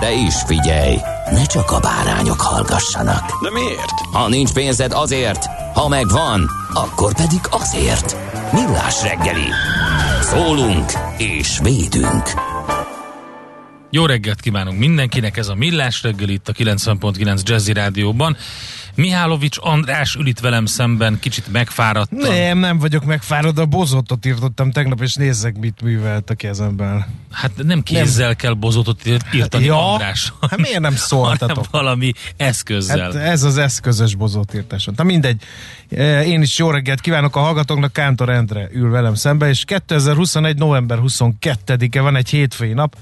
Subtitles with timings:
[0.00, 0.96] De is figyelj,
[1.30, 3.42] ne csak a bárányok hallgassanak.
[3.42, 4.00] De miért?
[4.12, 5.44] Ha nincs pénzed azért,
[5.74, 8.16] ha megvan, akkor pedig azért.
[8.52, 9.48] Millás reggeli.
[10.20, 12.22] Szólunk és védünk.
[13.90, 18.36] Jó reggelt kívánunk mindenkinek, ez a Millás reggel itt a 90.9 Jazzy Rádióban.
[18.98, 22.18] Mihálovics András ül itt velem szemben, kicsit megfáradtam.
[22.18, 27.06] Nem, nem vagyok megfáradva, bozotot írtottam tegnap, és nézzek, mit művelt a kezemben.
[27.30, 30.32] Hát nem kézzel hát, kell bozotot írt- írtani, ja, András.
[30.50, 31.70] hát miért nem szóltatok?
[31.70, 32.98] valami eszközzel.
[33.00, 34.94] Hát ez az eszközös bozótírtáson.
[34.96, 35.42] Na mindegy,
[35.90, 40.56] Eh, én is jó reggelt kívánok a hallgatóknak, Kántor Endre ül velem szembe, és 2021.
[40.56, 42.96] november 22-e van egy hétfői nap,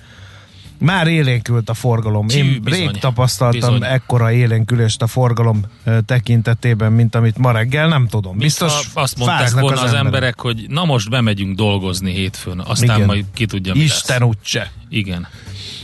[0.79, 2.27] már élénkült a forgalom.
[2.27, 2.81] Tű, Én bizony.
[2.81, 3.89] rég tapasztaltam Bizony.
[3.93, 5.61] ekkora élénkülést a forgalom
[6.07, 8.39] tekintetében, mint amit ma reggel, nem tudom.
[8.39, 10.41] Biztos Biztos azt mondták volna az emberek.
[10.41, 13.07] hogy na most bemegyünk dolgozni hétfőn, aztán Igen.
[13.07, 14.29] majd ki tudja, mi Isten lesz.
[14.29, 14.71] úgyse.
[14.89, 15.27] Igen.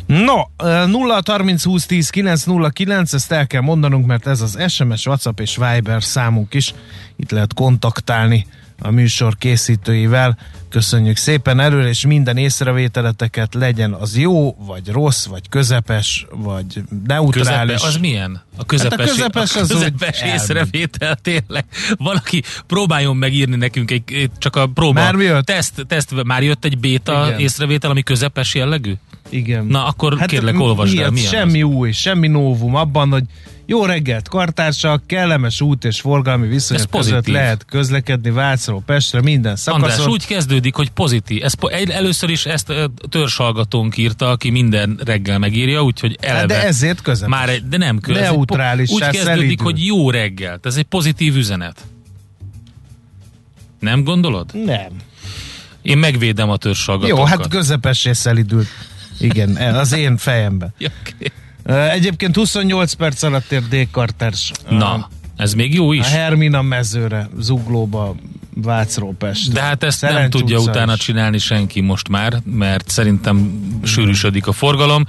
[0.07, 5.07] No, eh, 0 30 20 10 909, ezt el kell mondanunk, mert ez az SMS,
[5.07, 6.75] WhatsApp és Viber számunk is.
[7.17, 8.47] Itt lehet kontaktálni
[8.79, 10.39] a műsor készítőivel.
[10.73, 17.73] Köszönjük szépen előre, és minden észrevételeteket legyen az jó, vagy rossz, vagy közepes, vagy neutrális.
[17.73, 18.43] Közepe, az milyen?
[18.57, 21.65] A közepes, Hát a közepes a az úgy közepes észrevétel tényleg.
[21.97, 25.01] Valaki próbáljon megírni nekünk egy, csak a próba.
[25.01, 25.45] Már jött?
[25.45, 27.41] Teszt, teszt, már jött egy béta Igen.
[27.41, 28.95] észrevétel, ami közepes jellegű?
[29.29, 29.67] Igen.
[29.67, 33.25] Na, akkor kérlek, olvasd el, milyen Semmi új, semmi novum abban, hogy
[33.67, 39.57] jó reggelt, kartársak, kellemes út és forgalmi viszonyok Ez között lehet közlekedni Vácról Pestre minden
[39.57, 39.91] szakaszon.
[39.91, 41.43] András, úgy kezdődik, hogy pozitív.
[41.45, 41.55] Ez,
[41.89, 42.73] először is ezt
[43.09, 46.39] törzshallgatónk írta, aki minden reggel megírja, úgyhogy eleve.
[46.39, 47.31] Hát de ezért közepes.
[47.31, 48.17] Már egy, de nem köz.
[48.17, 49.65] ez egy po- Neutrálissá Úgy kezdődik, szelídül.
[49.65, 50.67] hogy jó reggelt.
[50.67, 51.85] Ez egy pozitív üzenet.
[53.81, 54.65] Nem gondolod?
[54.65, 54.91] Nem.
[55.83, 57.19] Én megvédem a törzshallgatókat.
[57.19, 58.67] Jó, hát közepessé szelidült.
[59.19, 60.75] Igen, az én fejemben.
[60.79, 60.87] Ö,
[61.65, 63.89] Egyébként 28 perc alatt ér D.
[64.69, 66.09] Na, ez még jó A is.
[66.09, 68.15] Hermina mezőre, Zuglóba,
[68.55, 69.53] Vácról Pestre.
[69.53, 74.47] De hát ezt nem Szerencs tudja utca utána csinálni senki most már, mert szerintem sűrűsödik
[74.47, 75.05] a forgalom.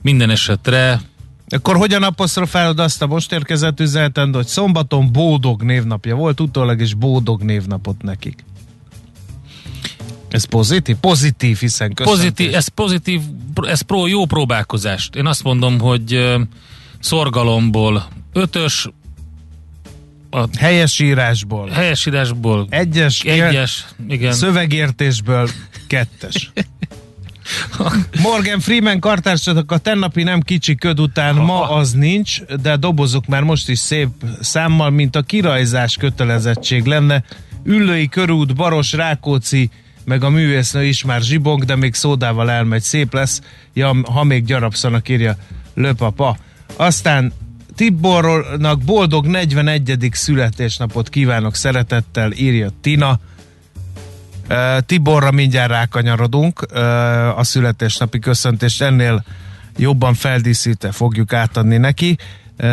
[0.00, 1.00] Minden esetre
[1.48, 6.94] Akkor hogyan apostrofálod azt a most érkezett üzenetet, hogy szombaton Bódog névnapja volt, utólag is
[6.94, 8.44] Bódog névnapot nekik.
[10.32, 10.96] Ez pozitív?
[10.96, 12.22] Pozitív, hiszen köszöntés.
[12.22, 13.20] pozitív, ez pozitív,
[13.62, 15.14] ez pro, jó próbálkozást.
[15.14, 16.40] Én azt mondom, hogy ö,
[17.00, 18.88] szorgalomból ötös,
[20.30, 21.68] a Helyesírásból.
[21.68, 24.32] helyesírásból Egyes, egyes, igen.
[24.32, 25.48] szövegértésből
[25.86, 26.52] kettes.
[28.22, 33.42] Morgan Freeman kartársatok a tennapi nem kicsi köd után ma az nincs, de dobozok már
[33.42, 34.08] most is szép
[34.40, 37.24] számmal, mint a kirajzás kötelezettség lenne.
[37.64, 39.70] Üllői körút, Baros, Rákóczi,
[40.04, 43.40] meg a művésznő is már zsibong, de még szódával elmegy, szép lesz,
[43.72, 45.36] ja, ha még gyarapszanak írja
[45.74, 46.36] Löpapa.
[46.76, 47.32] Aztán
[47.76, 50.08] Tibornak boldog 41.
[50.12, 53.18] születésnapot kívánok szeretettel, írja Tina.
[54.86, 56.62] Tiborra mindjárt rákanyarodunk,
[57.36, 59.24] a születésnapi köszöntést ennél
[59.76, 62.16] jobban feldíszítve fogjuk átadni neki,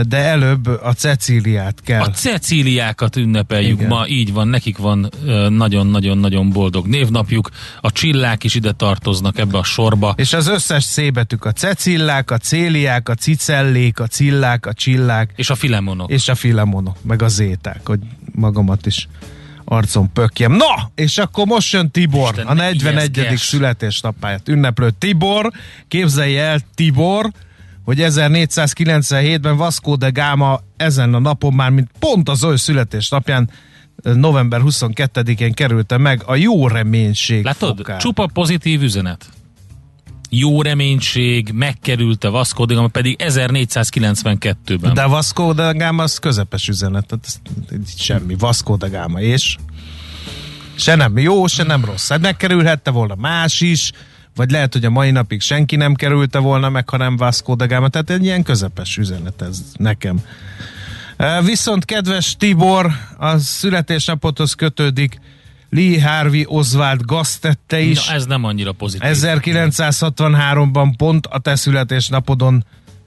[0.08, 2.02] de előbb a Cecíliát kell.
[2.02, 3.88] A Cecíliákat ünnepeljük Igen.
[3.88, 5.10] ma, így van, nekik van
[5.50, 7.50] nagyon-nagyon-nagyon boldog névnapjuk,
[7.82, 10.14] a csillák is ide tartoznak ebbe a sorba.
[10.18, 15.50] És az összes szébetük a cecillák, a céliák, a cicellék, a cillák, a csillák, És
[15.50, 16.10] a filemonok.
[16.12, 18.00] és a filemonok, meg a zéták, hogy
[18.32, 19.08] magamat is
[19.66, 20.52] arcon pökjem.
[20.52, 23.18] Na, és akkor most jön Tibor, Isten, a ne 41.
[23.18, 23.42] ijesztges.
[23.42, 25.52] születésnapját ünneplő Tibor.
[25.88, 27.32] Képzelje el Tibor,
[27.90, 33.50] hogy 1497-ben Vasco de Gama ezen a napon már, mint pont az ő születésnapján,
[34.04, 37.78] november 22-én kerülte meg a jó reménység Látod?
[37.78, 38.00] fokát.
[38.00, 39.30] Csupa pozitív üzenet.
[40.30, 44.94] Jó reménység, megkerülte Vasco da Gama, pedig 1492-ben.
[44.94, 47.40] De Vasco da Gama az közepes üzenet, tehát ez
[47.98, 48.36] semmi.
[48.40, 49.56] Vasco da Gama, és
[50.76, 52.10] se nem jó, se nem rossz.
[52.10, 53.92] Hát megkerülhette volna más is,
[54.40, 57.68] vagy lehet, hogy a mai napig senki nem kerülte volna meg, ha nem Vasco da
[57.68, 60.20] Gama, tehát egy ilyen közepes üzenet ez nekem.
[61.18, 65.20] E, Viszont kedves Tibor, a születésnapothoz kötődik
[65.70, 68.08] Lee Harvey Oswald gaztette is.
[68.08, 69.10] Na, ez nem annyira pozitív.
[69.14, 72.66] 1963-ban pont a te születésnapodon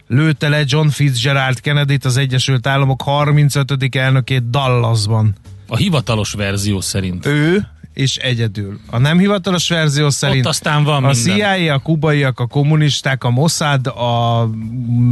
[0.08, 3.96] lőtte le John Fitzgerald kennedy az Egyesült Államok 35.
[3.96, 5.34] elnökét Dallasban.
[5.68, 7.26] A hivatalos verzió szerint.
[7.26, 8.80] Ő és egyedül.
[8.90, 11.36] A nem hivatalos verzió szerint Ott aztán van a minden.
[11.36, 14.48] CIA, a kubaiak, a kommunisták, a Mossad, a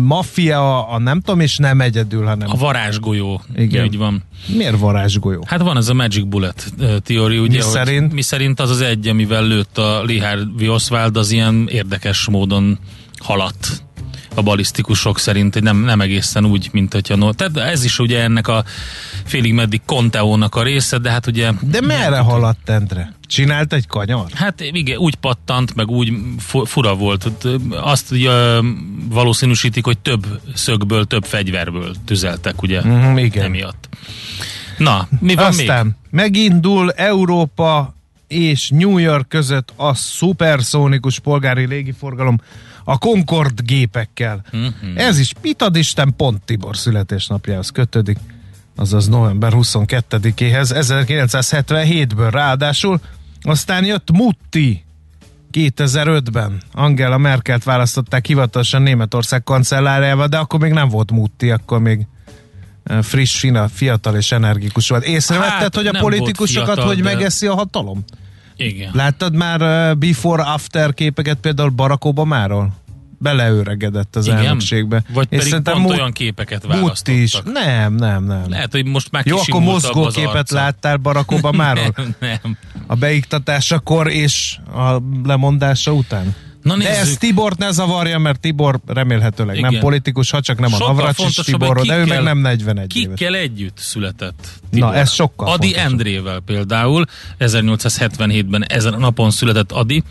[0.04, 3.42] maffia, a nem tudom, és nem egyedül, hanem A varázsgolyó.
[3.56, 3.84] Igen.
[3.84, 4.22] Úgy van.
[4.46, 5.44] miért varázsgolyó?
[5.46, 6.72] Hát van ez a Magic Bullet
[7.02, 8.12] teóri, ugye, Mi szerint?
[8.12, 12.78] mi szerint az az egy, amivel lőtt a Lee Harvey Oswald, az ilyen érdekes módon
[13.18, 13.82] haladt
[14.34, 17.32] a balisztikusok szerint, hogy nem, nem egészen úgy, mint hogyha no.
[17.32, 18.64] Tehát ez is ugye ennek a
[19.24, 23.12] félig meddig Conteónak a része, de hát ugye De merre haladt Endre?
[23.26, 24.26] Csinált egy kanyar?
[24.34, 27.26] Hát igen, úgy pattant, meg úgy fu- fura volt.
[27.42, 28.30] Ö, Azt ugye,
[29.08, 32.80] valószínűsítik, hogy több szögből, több fegyverből tüzeltek, ugye?
[32.82, 33.44] Mhm, igen.
[33.44, 33.88] Emiatt.
[34.78, 35.94] Na, mi van Aztán még?
[36.10, 37.94] megindul Európa
[38.28, 42.40] és New York között a szuperszónikus polgári légiforgalom
[42.90, 44.44] a Concorde gépekkel.
[44.52, 44.96] Mhm.
[44.96, 48.18] Ez is mit ad Isten pont Tibor születésnapjához kötődik,
[48.76, 53.00] azaz november 22-éhez, 1977-ből ráadásul.
[53.42, 54.84] Aztán jött Mutti
[55.52, 56.60] 2005-ben.
[56.72, 62.06] Angela Merkelt választották hivatalosan Németország kancellárjával, de akkor még nem volt Mutti, akkor még
[62.84, 65.04] eh, friss, fina, fiatal és energikus volt.
[65.04, 68.04] Észrevetted, Hát, hogy a politikusokat fiatal, hogy de- megeszi a hatalom?
[68.60, 68.90] Igen.
[68.92, 72.72] Láttad már uh, before-after képeket például Barack Obamáról?
[73.22, 74.38] Beleöregedett az Igen?
[74.38, 75.02] elnökségbe.
[75.14, 77.20] Vagy És pedig pont Mut- olyan képeket választottak.
[77.20, 77.40] is.
[77.44, 78.44] Nem, nem, nem.
[78.48, 80.54] Lehet, hogy most már Jó, akkor kisimultabb mozgó az képet arca.
[80.54, 81.92] láttál Barack Obamáról?
[81.96, 82.56] Nem, nem.
[82.86, 86.34] A beiktatásakor és a lemondása után?
[86.62, 87.18] Na De ez nézzük.
[87.18, 89.72] Tibort ne zavarja, mert Tibor remélhetőleg Igen.
[89.72, 92.38] nem politikus, ha csak nem a Sokkal Navracsics fontosabb, Tiborról, de ő meg kikkel- nem
[92.38, 93.18] 41 éves.
[93.18, 94.94] Kikkel együtt született Na, Tibor?
[94.94, 95.90] ez sokkal Adi fontosabb.
[95.90, 97.04] Endrével például,
[97.38, 100.02] 1877-ben ezen a napon született Adi.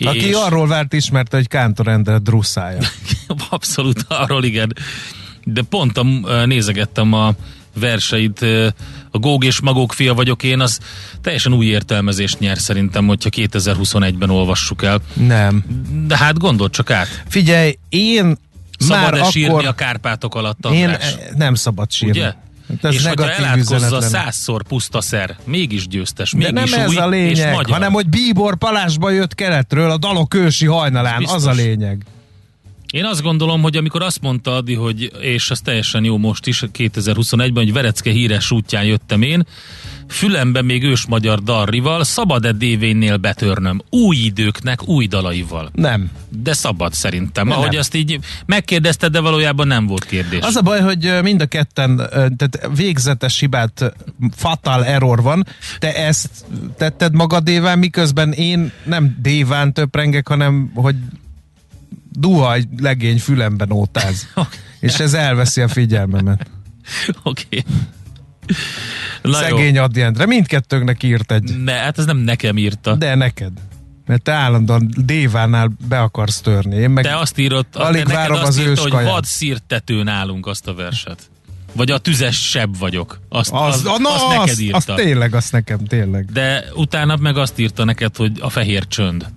[0.00, 2.80] Aki és arról várt ismerte, hogy Kántor Endre drusszája.
[3.50, 4.72] abszolút arról igen.
[5.44, 6.04] De pont a,
[6.46, 7.34] nézegettem a
[7.74, 8.40] verseit,
[9.10, 10.78] a Góg és Magók fia vagyok én, az
[11.20, 15.00] teljesen új értelmezést nyer szerintem, hogyha 2021-ben olvassuk el.
[15.12, 15.64] Nem.
[16.06, 17.22] De hát gondold csak át.
[17.28, 18.36] Figyelj, én
[18.78, 19.66] Szabad-e már sírni akkor...
[19.66, 21.12] a Kárpátok alatt, Én András?
[21.12, 22.18] eh, nem szabad sírni.
[22.18, 22.32] Ugye?
[22.82, 27.04] Ez és hogyha elátkozza százszor puszta szer, mégis győztes, De mégis nem ez új a
[27.04, 31.52] és lényeg, hanem hogy Bíbor Palásba jött keletről a dalok ősi hajnalán, Ez az a
[31.52, 32.04] lényeg.
[32.92, 36.64] Én azt gondolom, hogy amikor azt mondta Adi, hogy, és ez teljesen jó most is,
[36.78, 39.46] 2021-ben, hogy Verecke híres útján jöttem én,
[40.08, 43.82] fülembe még ős magyar darrival, szabad-e DV-nél betörnöm?
[43.90, 45.70] Új időknek, új dalaival.
[45.74, 46.10] Nem.
[46.28, 47.48] De szabad szerintem.
[47.48, 47.58] Nem.
[47.58, 50.40] Ahogy azt így megkérdezted, de valójában nem volt kérdés.
[50.40, 53.94] Az a baj, hogy mind a ketten, tehát végzetes hibát,
[54.36, 55.46] fatal error van.
[55.78, 56.30] Te ezt
[56.76, 60.96] tetted magadévá, miközben én nem déván töprengek, hanem hogy
[62.12, 64.28] duhaj legény fülemben ótáz.
[64.80, 66.50] És ez elveszi a figyelmemet.
[67.22, 67.44] Oké.
[67.48, 67.64] Okay.
[69.22, 70.26] Na Szegény Adi Endre.
[70.26, 71.50] Mindkettőnknek írt egy.
[71.50, 71.56] jó.
[71.62, 72.94] Ne, hát ez nem nekem írta.
[72.94, 73.52] De neked.
[74.06, 76.76] Mert te állandóan Dévánál be akarsz törni.
[76.76, 79.10] Én meg Te azt írod, Alig várom azt az írta, hogy őskaját.
[79.10, 81.30] vad szírtető nálunk azt a verset.
[81.72, 83.20] Vagy a tüzes seb vagyok.
[83.28, 84.76] Azt, az, az, na, azt az, neked írta.
[84.76, 86.24] az tényleg, azt nekem tényleg.
[86.32, 89.26] De utána meg azt írta neked, hogy a fehér csönd.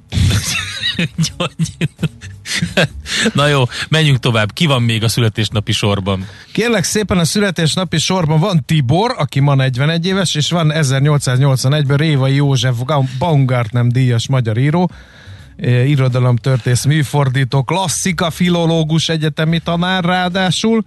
[3.34, 4.54] Na jó, menjünk tovább.
[4.54, 6.27] Ki van még a születésnapi sorban?
[6.51, 12.36] Kérlek szépen a születésnapi sorban van Tibor, aki ma 41 éves, és van 1881-ben Révai
[12.36, 12.75] József
[13.20, 14.92] Baumgartnem díjas magyar író,
[15.86, 20.84] irodalomtörtész, műfordító, klasszika, filológus, egyetemi tanár ráadásul,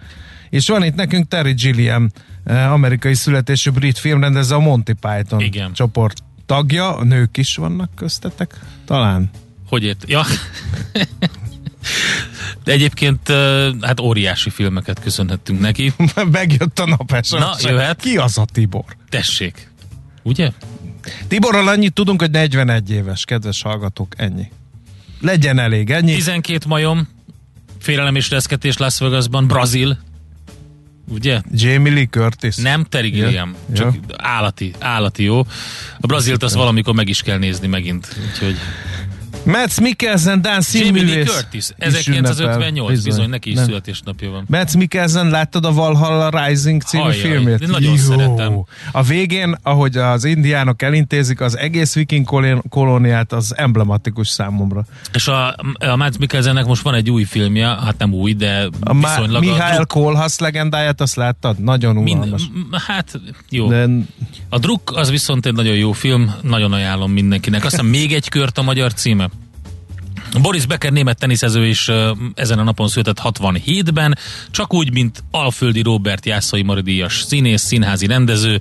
[0.50, 2.11] és van itt nekünk Terry Gilliam,
[2.45, 5.73] eh, amerikai születésű brit filmrendező, a Monty Python Igen.
[5.73, 9.31] csoport tagja, a nők is vannak köztetek, talán.
[9.69, 10.05] Hogy ért?
[10.07, 10.25] Ja.
[12.64, 15.93] De egyébként ö, hát óriási filmeket köszönhettünk neki.
[16.31, 17.31] Megjött a napes.
[17.31, 18.00] Na, jöhet.
[18.00, 18.85] Ki az a Tibor?
[19.09, 19.71] Tessék.
[20.23, 20.50] Ugye?
[21.28, 24.50] Tiborral annyit tudunk, hogy 41 éves, kedves hallgatók, ennyi.
[25.21, 26.14] Legyen elég, ennyi.
[26.14, 27.09] 12 majom,
[27.81, 29.99] félelem és reszketés Las Vegasban, Brazil.
[31.11, 31.41] Ugye?
[31.53, 32.57] Jamie Lee Curtis.
[32.57, 33.25] Nem Terry Ja.
[33.25, 34.00] Gilliam, csak Ja.
[34.17, 35.38] állati, állati jó.
[36.00, 38.57] A Brazilt azt valamikor meg is kell nézni megint, úgyhogy
[39.45, 41.45] Mads Mikkelsen, Dán színművész.
[41.50, 43.04] Is 1958, ünnepel.
[43.04, 43.64] bizony, neki is Nem.
[43.64, 44.45] születésnapja van.
[44.49, 47.61] Mads Mikkelsen, láttad a Valhalla Rising című Hajjaj, filmét?
[47.61, 48.64] én nagyon szeretem.
[48.92, 52.26] A végén, ahogy az indiánok elintézik az egész viking
[52.68, 54.85] kolóniát, az emblematikus számomra.
[55.12, 55.47] És a,
[55.78, 59.76] a Mads Mikkelsennek most van egy új filmje, hát nem új, de A viszonylag Mihály
[59.76, 61.59] a Kohlhaas legendáját, azt láttad?
[61.59, 62.42] Nagyon unalmas.
[62.87, 63.68] hát jó.
[63.68, 63.87] De
[64.49, 67.64] A Druk az viszont egy nagyon jó film, nagyon ajánlom mindenkinek.
[67.64, 69.28] Aztán még egy kört a magyar címe.
[70.41, 71.91] Boris Becker német teniszező is
[72.35, 74.19] ezen a napon született 67-ben,
[74.51, 78.61] csak úgy, mint Alföldi Robert Jászai Maridíjas színész, színházi rendező,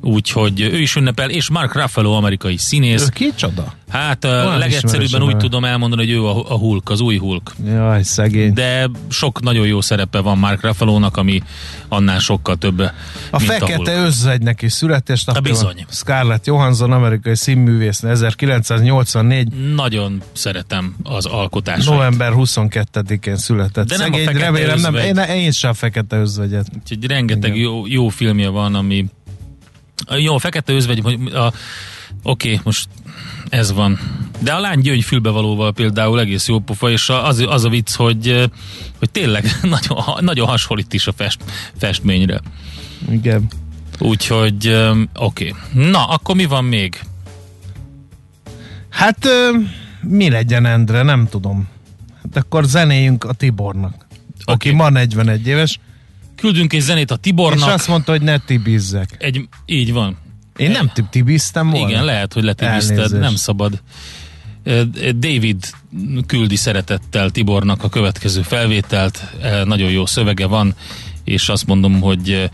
[0.00, 3.02] úgyhogy ő is ünnepel, és Mark Ruffalo amerikai színész.
[3.02, 3.74] ő kicsoda?
[3.88, 7.54] Hát Olyan a legegyszerűbben úgy tudom elmondani, hogy ő a, a Hulk, az új Hulk.
[7.66, 8.52] Jaj, szegény.
[8.52, 11.42] De sok nagyon jó szerepe van Mark Ruffalo-nak, ami
[11.88, 12.92] annál sokkal több, A mint
[13.30, 14.06] a fekete Hulk.
[14.06, 15.50] özvegynek is születésnapja van.
[15.52, 15.84] bizony.
[15.90, 19.48] Scarlett Johansson, amerikai színművész, 1984.
[19.74, 21.88] Nagyon szeretem az alkotásait.
[21.88, 23.88] November 22-én született.
[23.88, 25.16] De nem a Szegény, fekete remélem nem, özvegy.
[25.28, 26.66] én, én sem a fekete özvegyet.
[26.82, 27.62] Úgyhogy rengeteg Igen.
[27.62, 29.06] jó, jó filmje van, ami
[30.16, 31.52] jó, a fekete özvegy, hogy a,
[32.22, 32.88] oké, most
[33.48, 33.98] ez van.
[34.40, 38.50] De a lány gyöngy fülbevalóval például egész jó pofa, és az, az a vicc, hogy,
[38.98, 41.40] hogy tényleg nagyon, nagyon hasonlít is a fest,
[41.78, 42.40] festményre.
[43.10, 43.46] Igen.
[43.98, 44.76] Úgyhogy
[45.14, 45.54] oké.
[45.72, 47.00] Na, akkor mi van még?
[48.88, 49.28] Hát
[50.00, 51.68] mi legyen Endre, nem tudom.
[52.22, 54.06] Hát akkor zenéjünk a Tibornak.
[54.44, 54.76] Aki Oké.
[54.76, 55.80] ma 41 éves,
[56.46, 57.68] Küldünk egy zenét a és Tibornak.
[57.68, 59.16] azt mondta, hogy ne tibizzek.
[59.18, 60.16] Egy, így van.
[60.56, 61.88] Én nem tib- tibiztem volna.
[61.88, 63.20] Igen, lehet, hogy letibizted, Elnézést.
[63.20, 63.82] nem szabad.
[65.18, 65.64] David
[66.26, 69.34] küldi szeretettel Tibornak a következő felvételt,
[69.64, 70.74] nagyon jó szövege van,
[71.24, 72.50] és azt mondom, hogy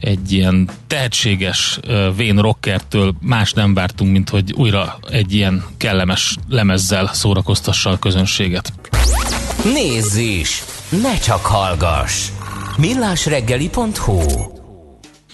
[0.00, 1.78] egy ilyen tehetséges
[2.16, 8.72] vén rockertől más nem vártunk, mint hogy újra egy ilyen kellemes lemezzel szórakoztassa a közönséget.
[9.64, 10.62] Nézz is!
[11.02, 12.28] Ne csak hallgass!
[12.76, 14.20] millásreggeli.hu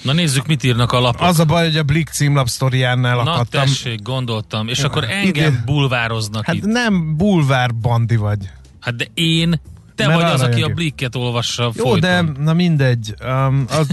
[0.02, 1.20] Na nézzük, mit írnak a lapok.
[1.26, 3.64] Az a baj, hogy a Blick címlap sztoriánál Na akadtam.
[3.64, 4.68] tessék, gondoltam.
[4.68, 6.64] És akkor engem Ide- bulvároznak Hát itt.
[6.64, 8.38] nem bulvár bandi vagy.
[8.80, 9.61] Hát de én,
[9.94, 12.00] te Mert vagy az, aki jön a blikket olvassa Jó, folyton.
[12.00, 13.14] de na mindegy.
[13.25, 13.87] Um, az,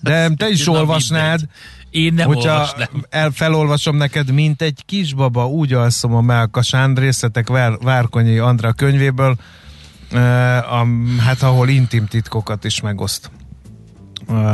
[0.00, 1.56] de te is Na, olvasnád, mindegy.
[1.90, 2.88] Én nem hogyha olvasnám.
[3.08, 9.36] el, felolvasom neked, mint egy kisbaba, úgy alszom a melkasán, részletek Vár, Várkonyi Andra könyvéből,
[10.10, 10.86] a,
[11.20, 13.30] hát ahol intim titkokat is megoszt.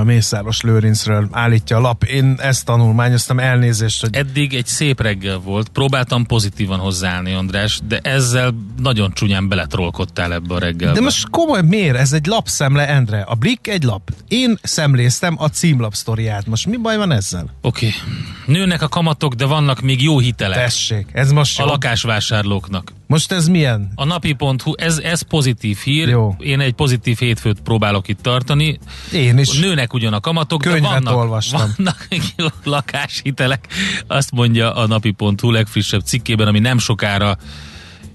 [0.04, 2.04] Mészáros Lőrincről állítja a lap.
[2.04, 7.98] Én ezt tanulmányoztam, elnézést, hogy Eddig egy szép reggel volt, próbáltam pozitívan hozzáállni, András, de
[7.98, 10.94] ezzel nagyon csúnyán beletrolkodtál ebbe a reggelbe.
[10.94, 11.96] De most komoly, miért?
[11.96, 13.20] Ez egy lapszemle, Endre.
[13.20, 14.10] A Blick egy lap.
[14.28, 16.46] Én szemléztem a címlap sztoriát.
[16.46, 17.46] Most mi baj van ezzel?
[17.60, 17.86] Oké.
[17.86, 17.98] Okay.
[18.46, 21.68] Nőnek a kamatok, de vannak még jó hitelek Tessék, ez most a jó.
[21.68, 22.92] lakásvásárlóknak.
[23.06, 23.92] Most ez milyen?
[23.94, 26.08] A napi.hu, ez, ez pozitív hír.
[26.08, 26.34] Jó.
[26.38, 28.78] Én egy pozitív hétfőt próbálok itt tartani.
[29.12, 29.58] Én is.
[29.58, 31.74] Nőnek ugyan a kamatok, Könyvet de vannak, olvastam.
[31.76, 32.08] vannak
[32.64, 33.66] lakáshitelek.
[34.06, 37.36] Azt mondja a napi.hu legfrissebb cikkében, ami nem sokára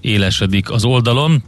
[0.00, 1.42] élesedik az oldalon.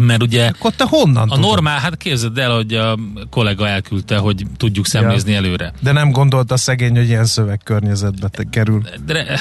[0.00, 1.50] Mert ugye Akkor te honnan a tudod?
[1.50, 2.98] normál, hát képzeld el, hogy a
[3.30, 5.72] kollega elküldte, hogy tudjuk szemlézni előre.
[5.80, 8.82] De nem gondolta szegény, hogy ilyen szövegkörnyezetbe te kerül.
[9.06, 9.38] De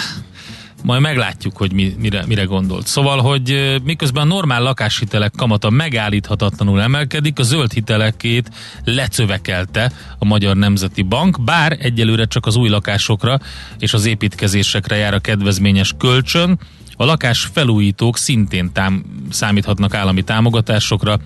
[0.83, 2.88] majd meglátjuk, hogy mi, mire, mire gondolt.
[2.88, 8.50] Szóval, hogy miközben a normál lakáshitelek kamata megállíthatatlanul emelkedik, a zöld hitelekét
[8.83, 13.39] lecövekelte a Magyar Nemzeti Bank, bár egyelőre csak az új lakásokra
[13.79, 16.59] és az építkezésekre jár a kedvezményes kölcsön,
[16.95, 21.19] a lakás felújítók szintén tám- számíthatnak állami támogatásokra,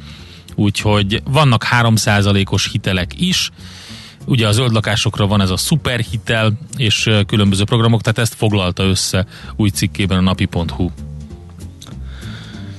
[0.56, 3.52] úgyhogy vannak 3%-os hitelek is,
[4.26, 9.26] Ugye a zöld lakásokra van ez a szuperhitel és különböző programok, tehát ezt foglalta össze
[9.56, 10.90] új cikkében a napi.hu.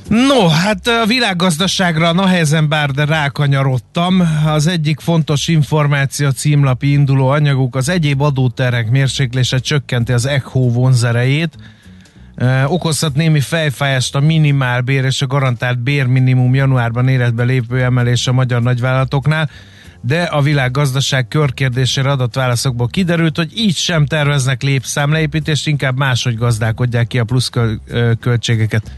[0.08, 4.22] No, hát a világgazdaságra nehezen bár, de rákanyarodtam.
[4.46, 11.56] Az egyik fontos információ címlapi induló anyaguk az egyéb adóterek mérséklése csökkenti az ECHO vonzerejét.
[12.66, 18.62] Okozhat némi fejfájást a minimálbér és a garantált bérminimum januárban életbe lépő emelés a magyar
[18.62, 19.50] nagyvállalatoknál,
[20.00, 27.06] de a világgazdaság körkérdésére adott válaszokból kiderült, hogy így sem terveznek lépszámleépítést, inkább máshogy gazdálkodják
[27.06, 27.50] ki a plusz
[28.20, 28.92] költségeket.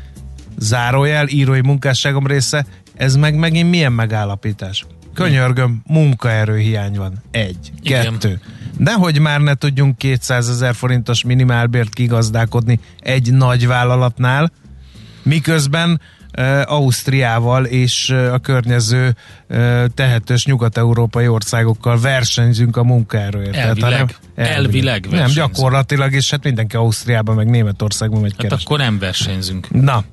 [0.58, 4.86] Zárójel, írói munkásságom része, ez meg megint milyen megállapítás?
[5.14, 7.12] Könyörgöm, munkaerőhiány van.
[7.30, 8.02] Egy, Igen.
[8.02, 8.40] kettő.
[8.76, 14.52] Nehogy már ne tudjunk 200 ezer forintos minimálbért kigazdálkodni egy nagy vállalatnál,
[15.22, 16.00] miközben
[16.64, 19.16] Ausztriával és a környező
[19.94, 23.56] tehetős nyugat-európai országokkal versenyzünk a munkaerőért.
[23.56, 23.90] Elvileg.
[23.90, 24.56] Tehát, elvileg.
[24.56, 29.70] elvileg Nem, gyakorlatilag, és hát mindenki Ausztriában, meg Németországban megy Hát akkor nem versenyzünk.
[29.70, 30.04] Na,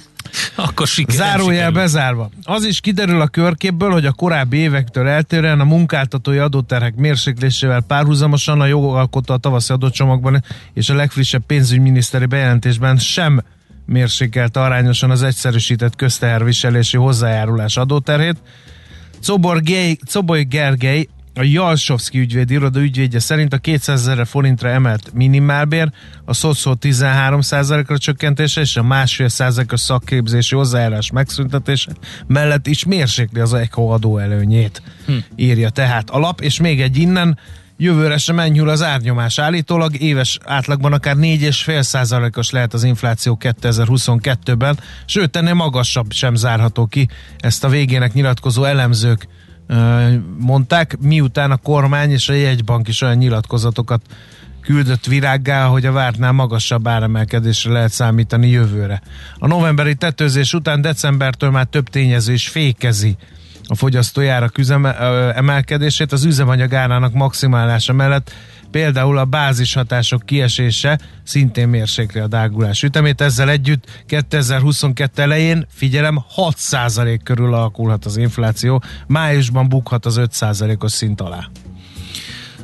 [0.56, 2.30] akkor siker, Zárójel bezárva.
[2.42, 8.60] Az is kiderül a körképből, hogy a korábbi évektől eltérően a munkáltatói adóterhek mérséklésével párhuzamosan
[8.60, 13.42] a jogalkotó a tavaszi adócsomagban és a legfrissebb pénzügyminiszteri bejelentésben sem
[13.86, 18.36] mérsékelte arányosan az egyszerűsített közteherviselési hozzájárulás adóterhét.
[19.20, 19.60] Czobor
[20.48, 25.90] Gergely, a Jalsovszki ügyvéd iroda ügyvédje szerint a 200 ezer forintra emelt minimálbér,
[26.24, 31.92] a szocó 13%-ra csökkentése és a másfél százalékos szakképzési hozzájárás megszüntetése
[32.26, 35.12] mellett is mérsékli az ECO adó előnyét, hm.
[35.36, 37.38] írja tehát a lap, és még egy innen,
[37.84, 39.38] Jövőre sem enyhül az árnyomás.
[39.38, 46.86] Állítólag éves átlagban akár 4,5 százalékos lehet az infláció 2022-ben, sőt ennél magasabb sem zárható
[46.86, 47.08] ki.
[47.38, 49.28] Ezt a végének nyilatkozó elemzők
[50.38, 54.02] mondták, miután a kormány és a jegybank is olyan nyilatkozatokat
[54.60, 59.02] küldött virággá, hogy a vártnál magasabb áremelkedésre lehet számítani jövőre.
[59.38, 63.16] A novemberi tetőzés után decembertől már több tényező is fékezi
[63.66, 64.58] a fogyasztójárak
[65.34, 68.32] emelkedését, az üzemanyag árának maximálása mellett
[68.74, 73.20] például a bázishatások kiesése szintén mérsékli a dágulás ütemét.
[73.20, 81.20] Ezzel együtt 2022 elején, figyelem, 6% körül alakulhat az infláció, májusban bukhat az 5%-os szint
[81.20, 81.48] alá.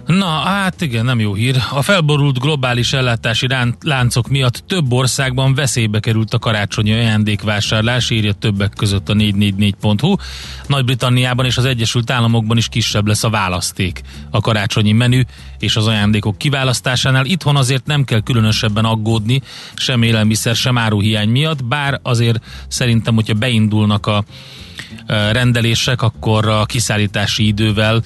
[0.07, 1.57] Na, hát igen, nem jó hír.
[1.71, 3.47] A felborult globális ellátási
[3.81, 10.15] láncok miatt több országban veszélybe került a karácsonyi ajándékvásárlás, írja többek között a 444.hu.
[10.67, 15.23] Nagy-Britanniában és az Egyesült Államokban is kisebb lesz a választék a karácsonyi menü
[15.59, 17.25] és az ajándékok kiválasztásánál.
[17.25, 19.43] Itthon azért nem kell különösebben aggódni,
[19.75, 24.25] sem élelmiszer, sem áruhiány miatt, bár azért szerintem, hogyha beindulnak a
[25.33, 28.03] rendelések, akkor a kiszállítási idővel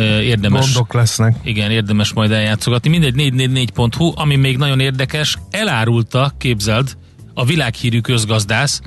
[0.00, 0.64] érdemes.
[0.64, 1.36] Gondok lesznek.
[1.42, 2.90] Igen, érdemes majd eljátszogatni.
[2.90, 6.96] Mindegy 444.hu, ami még nagyon érdekes, elárulta, képzeld,
[7.34, 8.80] a világhírű közgazdász,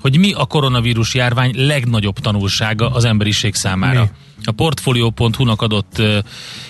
[0.00, 4.00] hogy mi a koronavírus járvány legnagyobb tanulsága az emberiség számára.
[4.00, 4.08] Mi?
[4.46, 6.02] A Portfolio.hu-nak adott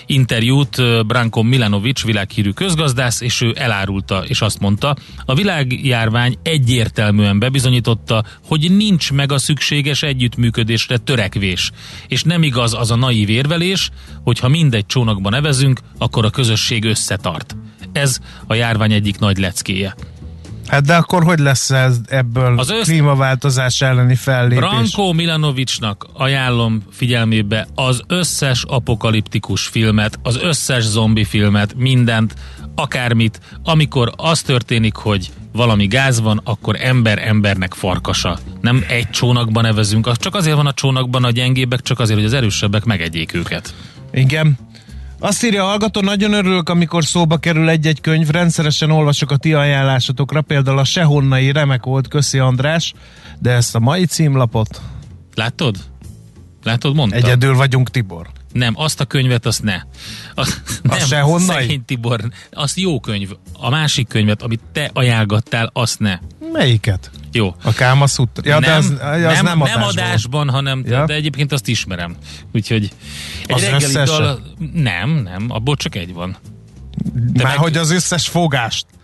[0.05, 8.23] interjút Branko Milanovic, világhírű közgazdász, és ő elárulta, és azt mondta, a világjárvány egyértelműen bebizonyította,
[8.47, 11.71] hogy nincs meg a szükséges együttműködésre törekvés.
[12.07, 13.89] És nem igaz az a naív érvelés,
[14.23, 17.55] hogy ha mindegy csónakban nevezünk, akkor a közösség összetart.
[17.91, 19.95] Ez a járvány egyik nagy leckéje.
[20.67, 22.87] Hát de akkor hogy lesz ez ebből az össz...
[22.87, 24.59] klímaváltozás elleni fellépés?
[24.59, 32.35] Branko Milanovicsnak ajánlom figyelmébe az összes apokaliptikus filmet, az összes zombi filmet, mindent,
[32.75, 38.39] akármit, amikor az történik, hogy valami gáz van, akkor ember embernek farkasa.
[38.61, 42.33] Nem egy csónakban nevezünk, csak azért van a csónakban a gyengébbek, csak azért, hogy az
[42.33, 43.73] erősebbek megegyék őket.
[44.11, 44.57] Igen.
[45.19, 49.53] Azt írja a hallgató, nagyon örülök, amikor szóba kerül egy-egy könyv, rendszeresen olvasok a ti
[49.53, 52.93] ajánlásotokra, például a Sehonnai remek volt, köszi András,
[53.39, 54.81] de ezt a mai címlapot...
[55.35, 55.75] Látod?
[56.63, 57.23] Látod, mondtam.
[57.23, 58.27] Egyedül vagyunk, Tibor.
[58.55, 59.81] Nem, azt a könyvet, azt ne.
[60.33, 61.55] Azt, nem, se honnan?
[61.55, 63.31] Szegény Tibor, azt jó könyv.
[63.53, 66.19] A másik könyvet, amit te ajánlgattál, azt ne.
[66.51, 67.11] Melyiket?
[67.31, 67.55] Jó.
[67.63, 68.49] A Káma Sutra.
[68.49, 69.79] Ja, nem, de az, az nem, nem, adásban.
[69.79, 71.05] nem adásban, hanem ja.
[71.05, 72.15] de egyébként azt ismerem.
[72.53, 72.91] Úgyhogy
[73.45, 74.41] egy az reggeli dal...
[74.73, 76.37] Nem, nem, abból csak egy van.
[77.13, 77.63] De Már meg...
[77.63, 78.85] hogy az összes fogást.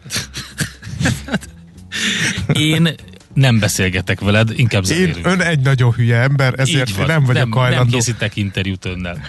[2.47, 2.95] Én
[3.33, 7.51] nem beszélgetek veled, inkább Én ön egy nagyon hülye ember, ezért én nem vagyok nem,
[7.51, 7.89] hajlandó.
[7.89, 9.21] Nem készítek interjút önnel.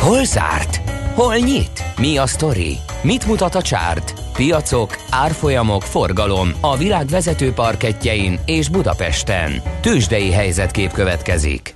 [0.00, 0.80] Hol zárt?
[1.14, 1.84] Hol nyit?
[1.96, 2.76] Mi a sztori?
[3.02, 4.14] Mit mutat a csárt?
[4.32, 9.62] Piacok, árfolyamok, forgalom a világ vezető parketjein és Budapesten.
[9.80, 11.74] Tősdei helyzetkép következik.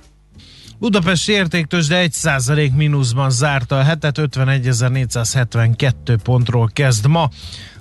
[0.79, 7.29] Budapest értéktősde 1% mínuszban zárta a hetet, 51.472 pontról kezd ma.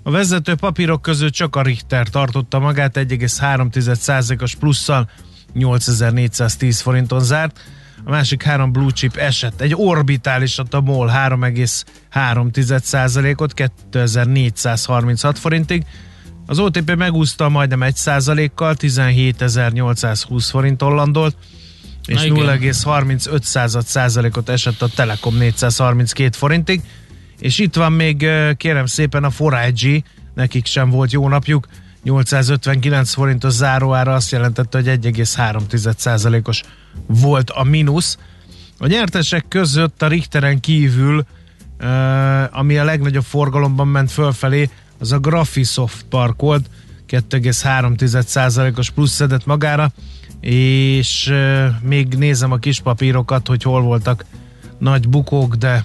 [0.02, 5.10] A vezető papírok között csak a Richter tartotta magát 1,3%-os plusszal,
[5.52, 7.60] 8410 forinton zárt.
[8.04, 9.60] A másik három blue chip esett.
[9.60, 15.84] Egy orbitálisat a MOL 3,3%-ot 2436 forintig.
[16.46, 21.36] Az OTP megúszta majdnem 1%-kal, 17.820 forinton landolt,
[22.06, 26.80] és 0,35 százalékot esett a Telekom 432 forintig.
[27.38, 30.02] És itt van még kérem szépen a Forage,
[30.34, 31.66] nekik sem volt jó napjuk,
[32.04, 36.62] 859 forintos záróára azt jelentette, hogy 1,3%-os
[37.06, 38.18] volt a mínusz.
[38.78, 41.24] A nyertesek között a Richteren kívül,
[42.50, 46.70] ami a legnagyobb forgalomban ment fölfelé, az a Graphisoft Park volt,
[47.08, 49.92] 2,3%-os plusz szedett magára,
[50.40, 51.32] és
[51.82, 54.24] még nézem a kis papírokat, hogy hol voltak
[54.78, 55.84] nagy bukók, de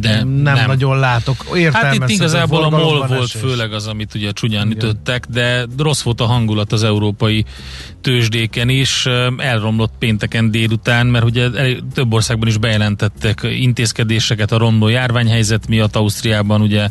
[0.00, 1.58] de nem, nem nagyon látok.
[1.72, 3.40] Hát itt igazából a MOL volt esés.
[3.40, 4.76] főleg az, amit ugye csúnyán Igen.
[4.76, 7.44] ütöttek, de rossz volt a hangulat az európai
[8.00, 9.06] tőzsdéken is.
[9.36, 11.48] Elromlott pénteken délután, mert ugye
[11.94, 15.96] több országban is bejelentettek intézkedéseket a romló járványhelyzet miatt.
[15.96, 16.88] Ausztriában ugye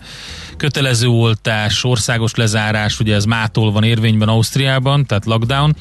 [0.57, 5.75] kötelező oltás, országos lezárás, ugye ez mától van érvényben Ausztriában, tehát lockdown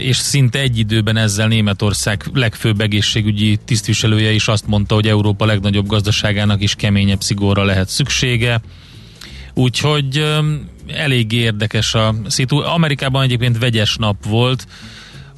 [0.00, 5.86] és szinte egy időben ezzel Németország legfőbb egészségügyi tisztviselője is azt mondta, hogy Európa legnagyobb
[5.86, 8.60] gazdaságának is keményebb szigorra lehet szüksége.
[9.54, 10.24] Úgyhogy
[10.86, 12.56] elég érdekes a szitu.
[12.56, 14.66] Amerikában egyébként vegyes nap volt,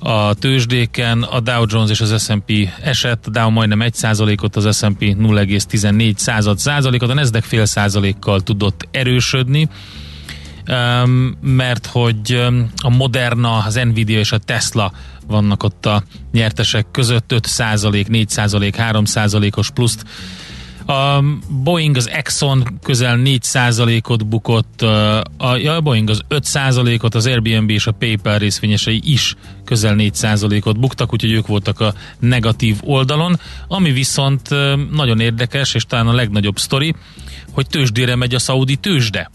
[0.04, 5.00] a tőzsdéken a Dow Jones és az S&P esett, a Dow majdnem 1%-ot, az S&P
[5.00, 9.68] 0,14 század százalékot, a Nasdaq fél százalékkal tudott erősödni
[11.40, 12.44] mert hogy
[12.82, 14.92] a Moderna, az Nvidia és a Tesla
[15.26, 20.04] vannak ott a nyertesek között 5% 4% 3% os pluszt
[20.86, 24.82] a Boeing az Exxon közel 4%-ot bukott,
[25.36, 30.80] a, ja, a Boeing az 5%-ot, az Airbnb és a PayPal részvényesei is közel 4%-ot
[30.80, 33.40] buktak, úgyhogy ők voltak a negatív oldalon.
[33.68, 34.48] Ami viszont
[34.90, 36.94] nagyon érdekes, és talán a legnagyobb sztori,
[37.52, 39.30] hogy tőzsdére megy a szaudi tőzsde.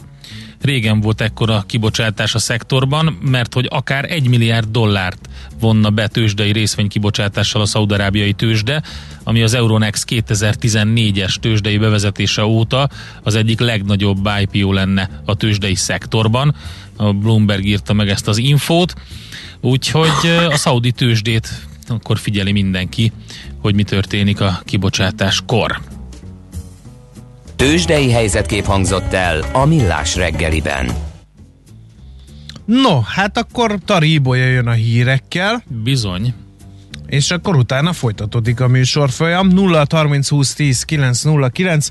[0.62, 6.52] Régen volt ekkora kibocsátás a szektorban, mert hogy akár egy milliárd dollárt vonna be tőzsdei
[6.52, 8.84] részvénykibocsátással a szaudarábiai tőzsde,
[9.24, 12.90] ami az Euronext 2014-es tőzsdei bevezetése óta
[13.24, 16.56] az egyik legnagyobb IPO lenne a tőzsdei szektorban.
[16.96, 18.94] A Bloomberg írta meg ezt az infót,
[19.62, 21.50] úgyhogy a szaudi tőzsdét
[21.88, 23.12] akkor figyeli mindenki,
[23.62, 25.97] hogy mi történik a kibocsátás kor.
[27.58, 30.92] Tőzsdei helyzetkép hangzott el a Millás reggeliben.
[32.66, 35.64] No, hát akkor Tari Ibolya jön a hírekkel.
[35.84, 36.34] Bizony.
[37.08, 41.90] És akkor utána folytatódik a műsorfolyam 0 30 20 10 909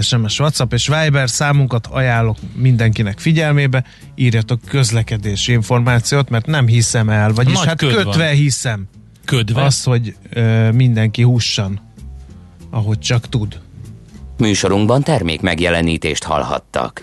[0.00, 3.84] SMS, WhatsApp és Viber számunkat ajánlok mindenkinek figyelmébe.
[4.14, 8.34] Írjatok közlekedési információt, mert nem hiszem el, vagyis Nagy hát kötve van.
[8.34, 8.88] hiszem.
[9.24, 9.62] Ködve?
[9.62, 11.80] Az, hogy ö, mindenki hussan,
[12.70, 13.60] ahogy csak tud.
[14.38, 17.02] Műsorunkban termék megjelenítést hallhattak.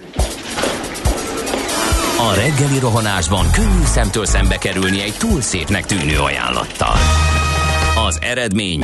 [2.18, 6.96] A reggeli rohanásban könnyű szemtől szembe kerülni egy túl szépnek tűnő ajánlattal.
[8.08, 8.84] Az eredmény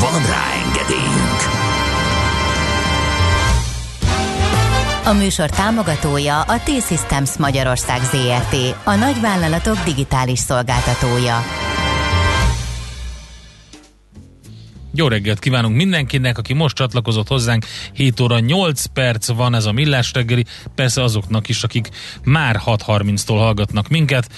[0.00, 1.40] Van rá engedélyünk!
[5.04, 11.42] A műsor támogatója a T-Systems Magyarország ZRT, a nagyvállalatok digitális szolgáltatója.
[14.94, 17.64] Jó reggelt kívánunk mindenkinek, aki most csatlakozott hozzánk.
[17.92, 21.88] 7 óra 8 perc van ez a millás reggeli, persze azoknak is, akik
[22.24, 24.28] már 6.30-tól hallgatnak minket.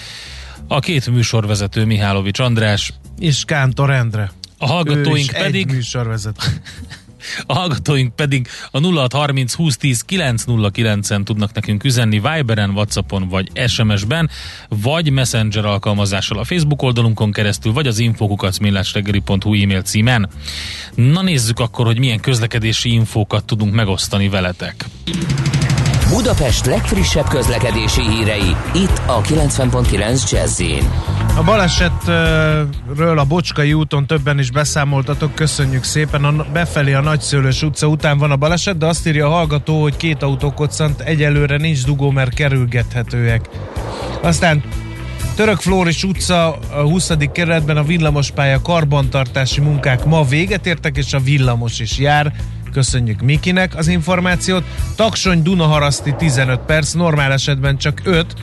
[0.67, 4.31] A két műsorvezető Mihálovics András és Kántor Endre.
[4.61, 5.67] A hallgatóink pedig...
[5.67, 6.45] Egy műsorvezető.
[7.45, 14.29] A hallgatóink pedig a 0630 2010 909-en tudnak nekünk üzenni Viberen, Whatsappon vagy SMS-ben,
[14.69, 20.29] vagy Messenger alkalmazással a Facebook oldalunkon keresztül, vagy az infokukacmillásreggeli.hu e-mail címen.
[20.95, 24.85] Na nézzük akkor, hogy milyen közlekedési infókat tudunk megosztani veletek.
[26.11, 30.61] Budapest legfrissebb közlekedési hírei, itt a 90.9 jazz
[31.35, 36.23] A balesetről a Bocskai úton többen is beszámoltatok, köszönjük szépen.
[36.23, 39.97] A, befelé a Nagyszőlős utca után van a baleset, de azt írja a hallgató, hogy
[39.97, 43.49] két autó koccant, egyelőre nincs dugó, mert kerülgethetőek.
[44.21, 44.63] Aztán
[45.35, 47.11] Török Flóris utca a 20.
[47.31, 52.33] kerületben a villamospálya karbantartási munkák ma véget értek, és a villamos is jár.
[52.71, 54.63] Köszönjük Mikinek az információt.
[54.95, 58.35] Taksony Dunaharaszti 15 perc, normál esetben csak 5,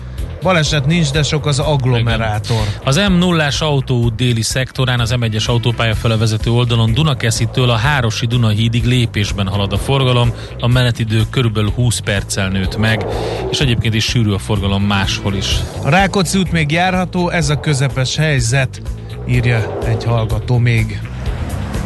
[0.42, 2.56] Baleset nincs, de sok az agglomerátor.
[2.56, 2.80] Igen.
[2.84, 8.84] Az M0-ás autóút déli szektorán, az M1-es autópálya fele vezető oldalon Dunakeszitől a Hárosi Dunahídig
[8.84, 13.06] lépésben halad a forgalom, a menetidő körülbelül 20 perccel nőtt meg,
[13.50, 15.56] és egyébként is sűrű a forgalom máshol is.
[15.82, 18.82] A Rákóczi út még járható, ez a közepes helyzet,
[19.28, 21.00] írja egy hallgató még.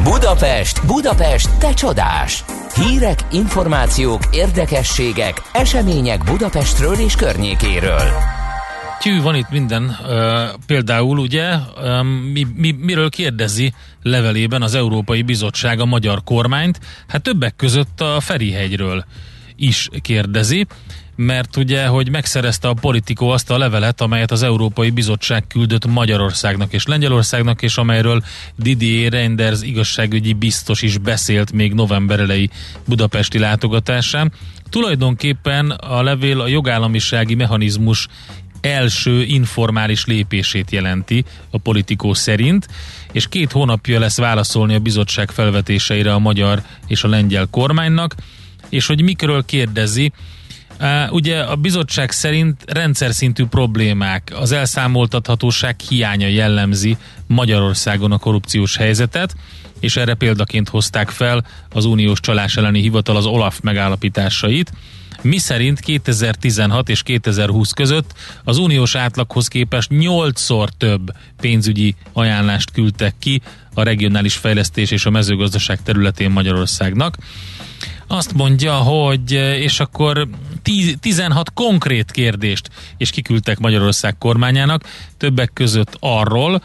[0.01, 2.43] Budapest, Budapest, te csodás!
[2.75, 8.11] Hírek, információk, érdekességek, események Budapestről és környékéről.
[8.99, 9.83] Tű, van itt minden.
[9.83, 16.79] Uh, például ugye, um, mi, mi, miről kérdezi levelében az Európai Bizottság a magyar kormányt?
[17.07, 19.05] Hát többek között a Ferihegyről
[19.55, 20.67] is kérdezi
[21.15, 26.73] mert ugye, hogy megszerezte a politikó azt a levelet, amelyet az Európai Bizottság küldött Magyarországnak
[26.73, 28.23] és Lengyelországnak, és amelyről
[28.55, 32.49] Didier Reinders igazságügyi biztos is beszélt még november elejé
[32.87, 34.31] budapesti látogatásán.
[34.69, 38.07] Tulajdonképpen a levél a jogállamisági mechanizmus
[38.61, 42.67] első informális lépését jelenti a politikó szerint,
[43.11, 48.15] és két hónapja lesz válaszolni a bizottság felvetéseire a magyar és a lengyel kormánynak,
[48.69, 50.11] és hogy mikről kérdezi,
[51.09, 59.35] Ugye a bizottság szerint rendszer szintű problémák, az elszámoltathatóság hiánya jellemzi Magyarországon a korrupciós helyzetet,
[59.79, 64.71] és erre példaként hozták fel az uniós csalás elleni hivatal az OLAF megállapításait,
[65.21, 73.15] mi szerint 2016 és 2020 között az uniós átlaghoz képest 8-szor több pénzügyi ajánlást küldtek
[73.19, 73.41] ki
[73.73, 77.17] a regionális fejlesztés és a mezőgazdaság területén Magyarországnak.
[78.07, 80.27] Azt mondja, hogy és akkor
[80.99, 84.83] 16 konkrét kérdést és kiküldtek Magyarország kormányának,
[85.17, 86.61] többek között arról,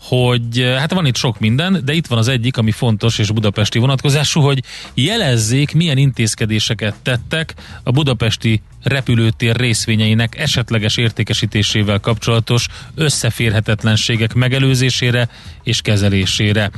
[0.00, 3.78] hogy hát van itt sok minden, de itt van az egyik, ami fontos és budapesti
[3.78, 4.62] vonatkozású, hogy
[4.94, 15.28] jelezzék, milyen intézkedéseket tettek a budapesti repülőtér részvényeinek esetleges értékesítésével kapcsolatos összeférhetetlenségek megelőzésére
[15.62, 16.70] és kezelésére.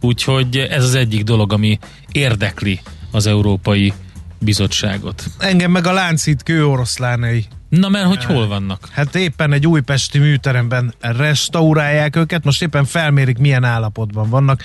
[0.00, 1.78] Úgyhogy ez az egyik dolog, ami
[2.12, 3.92] érdekli az Európai
[4.40, 5.24] Bizottságot.
[5.38, 8.88] Engem meg a láncít kőoroszlánai Na mert hogy hol vannak?
[8.92, 14.62] Hát éppen egy újpesti műteremben restaurálják őket, most éppen felmérik milyen állapotban vannak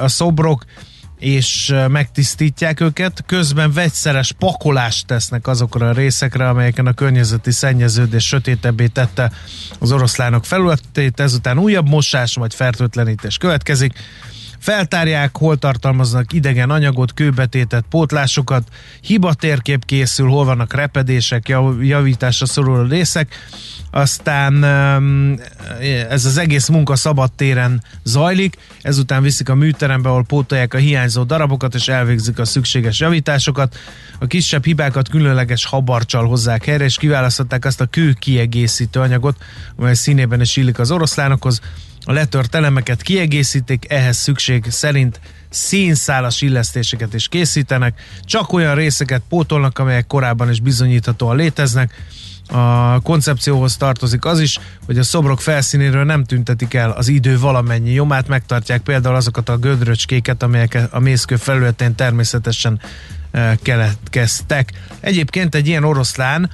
[0.00, 0.64] a szobrok,
[1.18, 8.86] és megtisztítják őket, közben vegyszeres pakolást tesznek azokra a részekre, amelyeken a környezeti szennyeződés sötétebbé
[8.86, 9.32] tette
[9.78, 13.92] az oroszlánok felületét, ezután újabb mosás vagy fertőtlenítés következik
[14.64, 18.68] Feltárják, hol tartalmaznak idegen anyagot, kőbetétet, pótlásokat,
[19.00, 21.48] hiba térkép készül, hol vannak repedések,
[21.80, 23.34] javításra szoruló részek,
[23.90, 24.64] aztán
[26.08, 31.22] ez az egész munka szabad téren zajlik, ezután viszik a műterembe, ahol pótolják a hiányzó
[31.22, 33.76] darabokat, és elvégzik a szükséges javításokat.
[34.18, 39.36] A kisebb hibákat különleges habarcsal hozzák helyre, és kiválasztották azt a kő kiegészítő anyagot,
[39.76, 41.60] amely színében is illik az oroszlánokhoz
[42.04, 49.78] a letört elemeket kiegészítik, ehhez szükség szerint színszálas illesztéseket is készítenek, csak olyan részeket pótolnak,
[49.78, 51.92] amelyek korábban is bizonyíthatóan léteznek.
[52.48, 57.90] A koncepcióhoz tartozik az is, hogy a szobrok felszínéről nem tüntetik el az idő valamennyi
[57.90, 62.80] nyomát, megtartják például azokat a gödröcskéket, amelyek a mészkő felületén természetesen
[63.30, 64.72] e, keletkeztek.
[65.00, 66.50] Egyébként egy ilyen oroszlán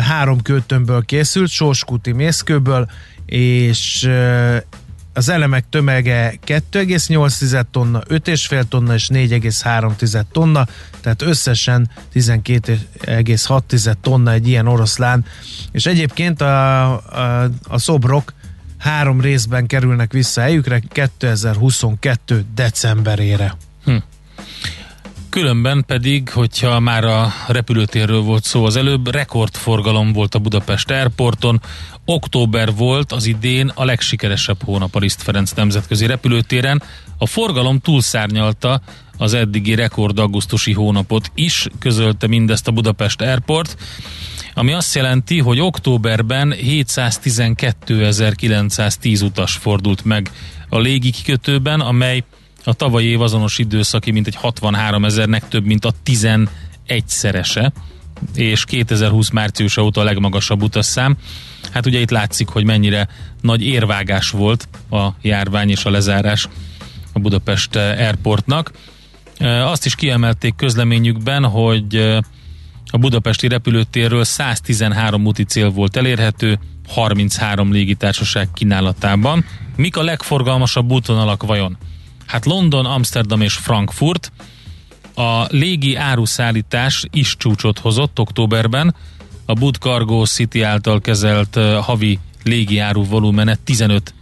[0.00, 2.90] három kőtömből készült, sóskuti mészkőből,
[3.26, 4.10] és
[5.14, 10.66] az elemek tömege 2,8 tonna, 5,5 tonna és 4,3 tonna,
[11.00, 15.24] tehát összesen 12,6 tonna egy ilyen oroszlán,
[15.72, 18.32] és egyébként a, a, a szobrok
[18.78, 22.44] három részben kerülnek vissza helyükre 2022.
[22.54, 23.56] decemberére.
[25.32, 31.60] Különben pedig, hogyha már a repülőtérről volt szó az előbb, rekordforgalom volt a Budapest Airporton.
[32.04, 36.82] Október volt az idén a legsikeresebb hónap a Liszt Ferenc nemzetközi repülőtéren.
[37.18, 38.80] A forgalom túlszárnyalta
[39.18, 43.76] az eddigi rekord augusztusi hónapot is, közölte mindezt a Budapest Airport
[44.54, 50.30] ami azt jelenti, hogy októberben 712.910 utas fordult meg
[50.68, 52.24] a légi kikötőben, amely
[52.64, 56.48] a tavalyi év azonos időszaki mintegy 63 ezernek több, mint a 11
[57.04, 57.72] szerese,
[58.34, 61.16] és 2020 március óta a legmagasabb utasszám.
[61.72, 63.08] Hát ugye itt látszik, hogy mennyire
[63.40, 66.48] nagy érvágás volt a járvány és a lezárás
[67.12, 68.72] a Budapest Airportnak.
[69.64, 71.96] Azt is kiemelték közleményükben, hogy
[72.86, 79.44] a budapesti repülőtérről 113 úti cél volt elérhető, 33 légitársaság kínálatában.
[79.76, 81.76] Mik a legforgalmasabb útvonalak vajon?
[82.32, 84.32] Hát London, Amsterdam és Frankfurt.
[85.14, 88.94] A légi áruszállítás is csúcsot hozott októberben.
[89.44, 94.14] A Bud Cargo City által kezelt havi légi áru volumene 15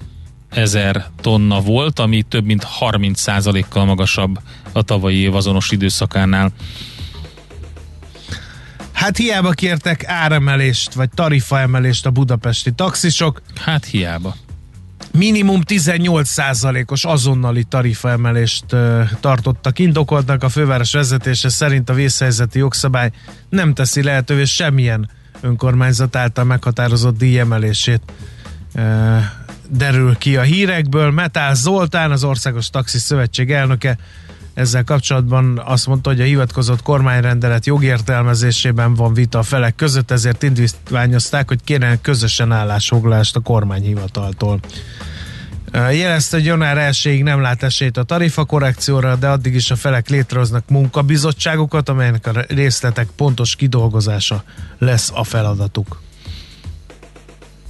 [0.48, 3.24] ezer tonna volt, ami több mint 30
[3.68, 4.38] kal magasabb
[4.72, 6.52] a tavalyi év azonos időszakánál.
[8.92, 13.42] Hát hiába kértek áremelést, vagy tarifaemelést a budapesti taxisok.
[13.54, 14.34] Hát hiába.
[15.12, 18.64] Minimum 18%-os azonnali tarifaemelést
[19.20, 20.42] tartottak indokoltnak.
[20.42, 23.10] A főváros vezetése szerint a vészhelyzeti jogszabály
[23.48, 28.02] nem teszi lehetővé semmilyen önkormányzat által meghatározott díjemelését
[29.68, 31.10] derül ki a hírekből.
[31.10, 33.98] Metál Zoltán, az Országos Taxi Szövetség elnöke
[34.60, 40.42] ezzel kapcsolatban azt mondta, hogy a hivatkozott kormányrendelet jogértelmezésében van vita a felek között, ezért
[40.42, 44.60] indítványozták, hogy kérjenek közösen állásfoglalást a kormányhivataltól.
[45.72, 50.08] Jelezte, hogy január 1 nem lát esélyt a tarifa korrekcióra, de addig is a felek
[50.08, 54.44] létrehoznak munkabizottságokat, amelynek a részletek pontos kidolgozása
[54.78, 56.00] lesz a feladatuk.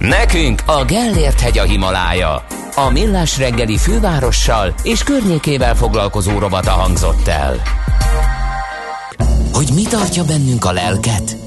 [0.01, 2.45] Nekünk a Gellért hegy a Himalája.
[2.75, 7.61] A Millás reggeli fővárossal és környékével foglalkozó rovata hangzott el.
[9.53, 11.37] Hogy mi tartja bennünk a lelket?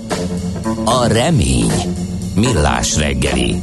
[0.85, 1.73] A remény.
[2.35, 3.61] Millás reggeli.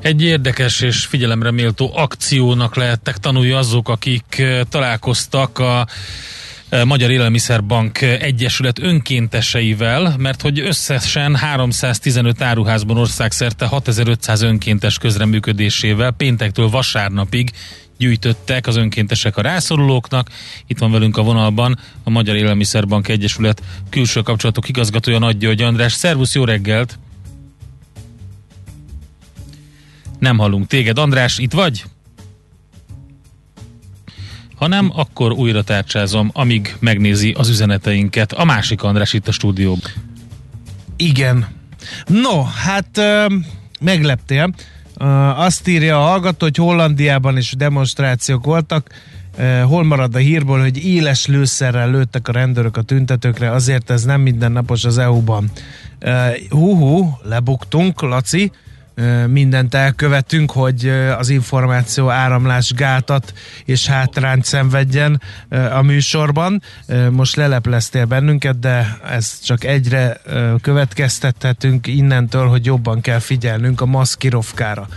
[0.00, 5.86] Egy érdekes és figyelemre méltó akciónak lehettek tanulni azok, akik eh, találkoztak a
[6.70, 17.50] Magyar Élelmiszerbank Egyesület önkénteseivel, mert hogy összesen 315 áruházban országszerte 6500 önkéntes közreműködésével péntektől vasárnapig
[17.98, 20.30] gyűjtöttek az önkéntesek a rászorulóknak.
[20.66, 25.92] Itt van velünk a vonalban a Magyar Élelmiszerbank Egyesület külső kapcsolatok igazgatója Nagy György András.
[25.92, 26.98] Szervusz, jó reggelt!
[30.18, 30.98] Nem hallunk téged.
[30.98, 31.84] András, itt vagy?
[34.56, 38.32] Ha nem, akkor újra tárcsázom, amíg megnézi az üzeneteinket.
[38.32, 39.90] A másik András itt a stúdióban.
[40.96, 41.46] Igen.
[42.06, 43.00] No, hát
[43.80, 44.54] megleptél.
[45.36, 48.90] Azt írja a hallgató, hogy Hollandiában is demonstrációk voltak.
[49.64, 54.20] Hol marad a hírből, hogy éles lőszerrel lőttek a rendőrök a tüntetőkre, azért ez nem
[54.20, 55.50] mindennapos az EU-ban.
[56.04, 58.52] Uh, hú, lebuktunk, Laci
[59.26, 63.32] mindent elkövetünk, hogy az információ áramlás gátat
[63.64, 65.20] és hátrányt szenvedjen
[65.72, 66.62] a műsorban.
[67.10, 70.20] Most lelepleztél bennünket, de ezt csak egyre
[70.62, 74.88] következtethetünk innentől, hogy jobban kell figyelnünk a maszkirovkára,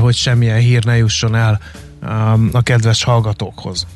[0.00, 1.60] hogy semmilyen hír ne jusson el
[2.52, 3.86] a kedves hallgatókhoz.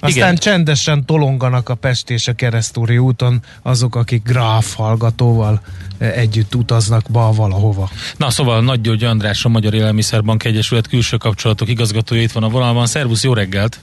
[0.00, 0.36] Aztán Igen.
[0.36, 5.60] csendesen tolonganak a Pest és a Keresztúri úton azok, akik Gráf hallgatóval
[5.98, 7.90] együtt utaznak ba valahova.
[8.16, 12.48] Na szóval Nagy György András, a Magyar Élelmiszerbank Egyesület külső kapcsolatok igazgatója itt van a
[12.48, 12.86] vonalban.
[12.86, 13.80] Szervusz, jó reggelt!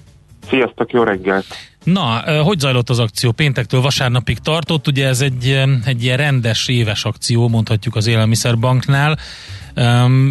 [0.49, 1.45] Sziasztok, jó reggelt!
[1.83, 3.31] Na, hogy zajlott az akció?
[3.31, 9.17] Péntektől vasárnapig tartott, ugye ez egy, egy ilyen rendes éves akció, mondhatjuk az Élelmiszerbanknál.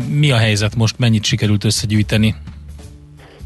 [0.09, 2.35] Mi a helyzet most, mennyit sikerült összegyűjteni?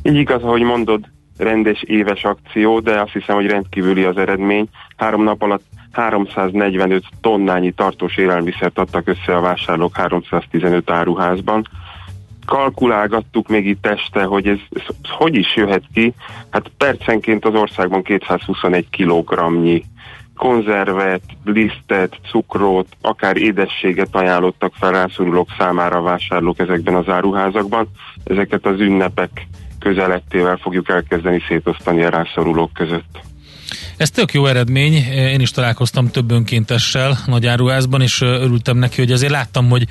[0.07, 1.05] Így igaz, ahogy mondod,
[1.37, 4.69] rendes éves akció, de azt hiszem, hogy rendkívüli az eredmény.
[4.97, 11.69] Három nap alatt 345 tonnányi tartós élelmiszert adtak össze a vásárlók 315 áruházban.
[12.47, 16.15] Kalkulálgattuk még itt este, hogy ez, ez, ez hogy is jöhet ki.
[16.51, 19.83] Hát percenként az országban 221 kilogramnyi
[20.37, 27.89] konzervet, lisztet, cukrot, akár édességet ajánlottak fel rászorulók számára a vásárlók ezekben az áruházakban.
[28.25, 29.47] Ezeket az ünnepek
[29.85, 33.21] közelettével fogjuk elkezdeni szétosztani a rászorulók között.
[33.97, 39.13] Ez tök jó eredmény, én is találkoztam több önkéntessel nagy áruházban, és örültem neki, hogy
[39.13, 39.87] azért láttam, hogy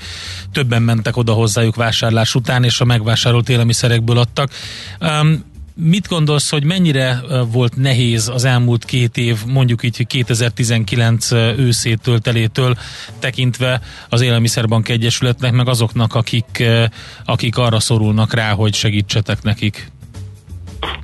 [0.51, 4.49] többen mentek oda hozzájuk vásárlás után, és a megvásárolt élelmiszerekből adtak.
[5.75, 7.15] Mit gondolsz, hogy mennyire
[7.51, 12.75] volt nehéz az elmúlt két év, mondjuk így 2019 őszétől, telétől
[13.19, 16.63] tekintve az Élelmiszerbank Egyesületnek, meg azoknak, akik,
[17.25, 19.91] akik arra szorulnak rá, hogy segítsetek nekik?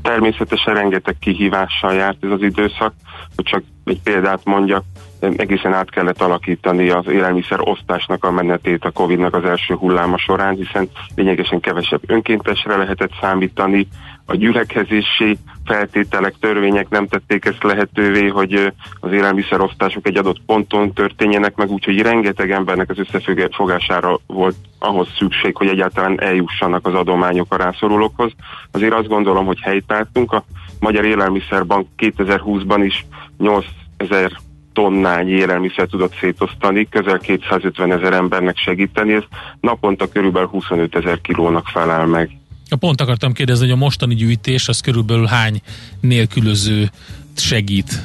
[0.02, 2.94] Természetesen rengeteg kihívással járt ez az időszak,
[3.36, 4.84] hogy csak egy példát mondjak,
[5.20, 10.56] egészen át kellett alakítani az élelmiszer osztásnak a menetét a Covid-nak az első hulláma során,
[10.56, 13.88] hiszen lényegesen kevesebb önkéntesre lehetett számítani,
[14.30, 21.56] a gyülekezési feltételek, törvények nem tették ezt lehetővé, hogy az élelmiszerosztások egy adott ponton történjenek
[21.56, 27.58] meg, úgyhogy rengeteg embernek az összefogására volt ahhoz szükség, hogy egyáltalán eljussanak az adományok a
[27.58, 28.32] rászorulókhoz.
[28.72, 30.32] Azért azt gondolom, hogy helytáltunk.
[30.32, 30.44] A
[30.80, 33.06] Magyar Élelmiszerbank 2020-ban is
[33.38, 34.32] 8000
[34.74, 39.24] tonnányi élelmiszer tudott szétosztani, közel 250 ezer embernek segíteni, ez
[39.60, 42.30] naponta körülbelül 25 ezer kilónak felel meg.
[42.76, 45.62] Pont akartam kérdezni, hogy a mostani gyűjtés az körülbelül hány
[46.02, 46.90] nélkülöző
[47.36, 48.02] segít?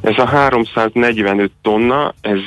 [0.00, 2.38] Ez a 345 tonna, ez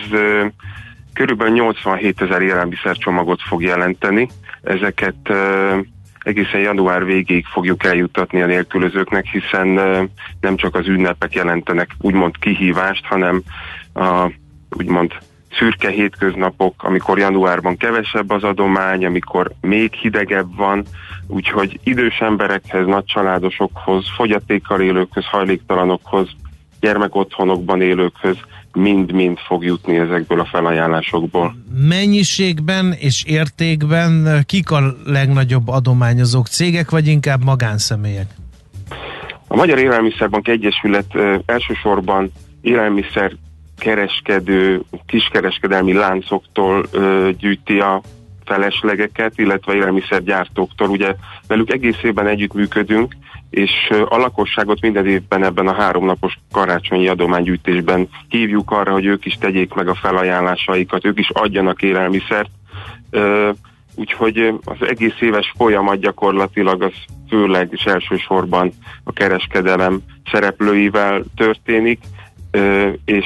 [1.13, 4.29] körülbelül 87 ezer élelmiszercsomagot fog jelenteni.
[4.61, 5.33] Ezeket
[6.19, 9.67] egészen január végéig fogjuk eljutatni a nélkülözőknek, hiszen
[10.41, 13.43] nem csak az ünnepek jelentenek úgymond kihívást, hanem
[13.93, 14.29] a
[14.69, 15.11] úgymond
[15.57, 20.85] szürke hétköznapok, amikor januárban kevesebb az adomány, amikor még hidegebb van,
[21.27, 26.29] úgyhogy idős emberekhez, nagy családosokhoz, fogyatékkal élőkhöz, hajléktalanokhoz,
[26.79, 28.37] gyermekotthonokban élőkhöz
[28.73, 31.55] mind-mind fog jutni ezekből a felajánlásokból.
[31.87, 36.47] Mennyiségben és értékben kik a legnagyobb adományozók?
[36.47, 38.27] Cégek vagy inkább magánszemélyek?
[39.47, 41.15] A Magyar Élelmiszerbank Egyesület
[41.45, 43.31] elsősorban élelmiszer
[43.77, 46.85] kereskedő, kiskereskedelmi láncoktól
[47.37, 48.01] gyűjti a
[48.45, 50.89] feleslegeket, illetve élelmiszergyártóktól.
[50.89, 51.15] Ugye
[51.47, 53.15] velük egész évben együttműködünk,
[53.49, 59.37] és a lakosságot minden évben ebben a háromnapos karácsonyi adománygyűjtésben hívjuk arra, hogy ők is
[59.39, 62.49] tegyék meg a felajánlásaikat, ők is adjanak élelmiszert.
[63.95, 66.93] Úgyhogy az egész éves folyamat gyakorlatilag az
[67.29, 68.71] főleg és elsősorban
[69.03, 71.99] a kereskedelem szereplőivel történik,
[73.05, 73.25] és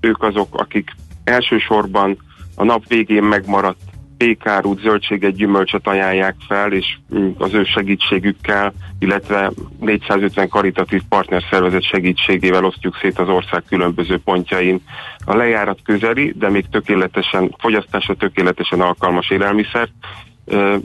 [0.00, 0.90] ők azok, akik
[1.24, 2.16] elsősorban
[2.54, 3.80] a nap végén megmaradt
[4.18, 12.64] pékárút, zöldséget, gyümölcsöt ajánlják fel, és mm, az ő segítségükkel, illetve 450 karitatív partnerszervezet segítségével
[12.64, 14.80] osztjuk szét az ország különböző pontjain
[15.24, 19.90] a lejárat közeli, de még tökéletesen, fogyasztásra tökéletesen alkalmas élelmiszert,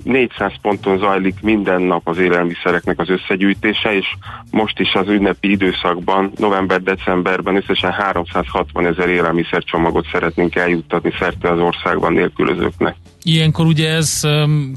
[0.03, 4.05] 400 ponton zajlik minden nap az élelmiszereknek az összegyűjtése, és
[4.51, 12.13] most is az ünnepi időszakban, november-decemberben összesen 360 ezer élelmiszercsomagot szeretnénk eljuttatni szerte az országban
[12.13, 12.95] nélkülözőknek.
[13.23, 14.21] Ilyenkor ugye ez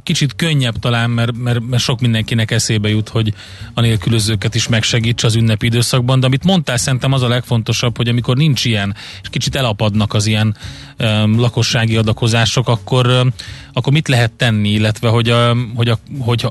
[0.02, 3.34] kicsit könnyebb talán, mert, mert, mert sok mindenkinek eszébe jut, hogy
[3.74, 8.08] a nélkülözőket is megsegíts az ünnepi időszakban, de amit mondtál, szerintem az a legfontosabb, hogy
[8.08, 10.56] amikor nincs ilyen, és kicsit elapadnak az ilyen
[10.98, 13.32] um, lakossági adakozások, akkor, um,
[13.72, 16.46] akkor mit lehet tenni, illetve hogy, a, hogy, a, hogy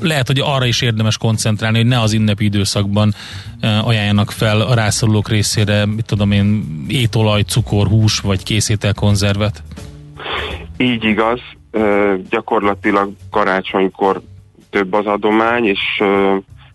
[0.00, 3.14] lehet, hogy arra is érdemes koncentrálni, hogy ne az ünnepi időszakban
[3.60, 9.62] ajánljanak fel a rászorulók részére, mit tudom én, étolaj, cukor, hús vagy készételkonzervet.
[10.78, 11.40] Így igaz,
[12.30, 14.20] gyakorlatilag karácsonykor
[14.70, 16.02] több az adomány, és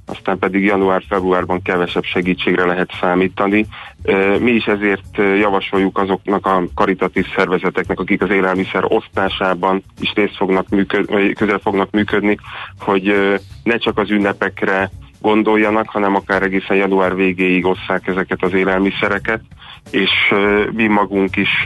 [0.06, 3.66] aztán pedig január-februárban kevesebb segítségre lehet számítani.
[4.40, 10.70] Mi is ezért javasoljuk azoknak a karitatív szervezeteknek, akik az élelmiszer osztásában is részt fognak
[10.70, 12.38] működni, közel fognak működni,
[12.80, 13.16] hogy
[13.64, 14.92] ne csak az ünnepekre
[15.22, 19.42] gondoljanak, hanem akár egészen január végéig osszák ezeket az élelmiszereket,
[19.92, 20.12] és
[20.72, 21.66] mi magunk is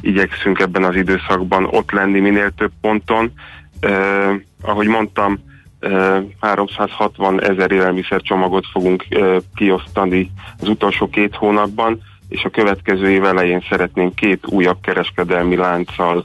[0.00, 3.32] igyekszünk ebben az időszakban ott lenni minél több ponton.
[3.80, 5.38] Eh, ahogy mondtam,
[5.80, 10.30] eh, 360 ezer élelmiszer csomagot fogunk eh, kiosztani
[10.60, 16.24] az utolsó két hónapban, és a következő év elején szeretnénk két újabb kereskedelmi lánccal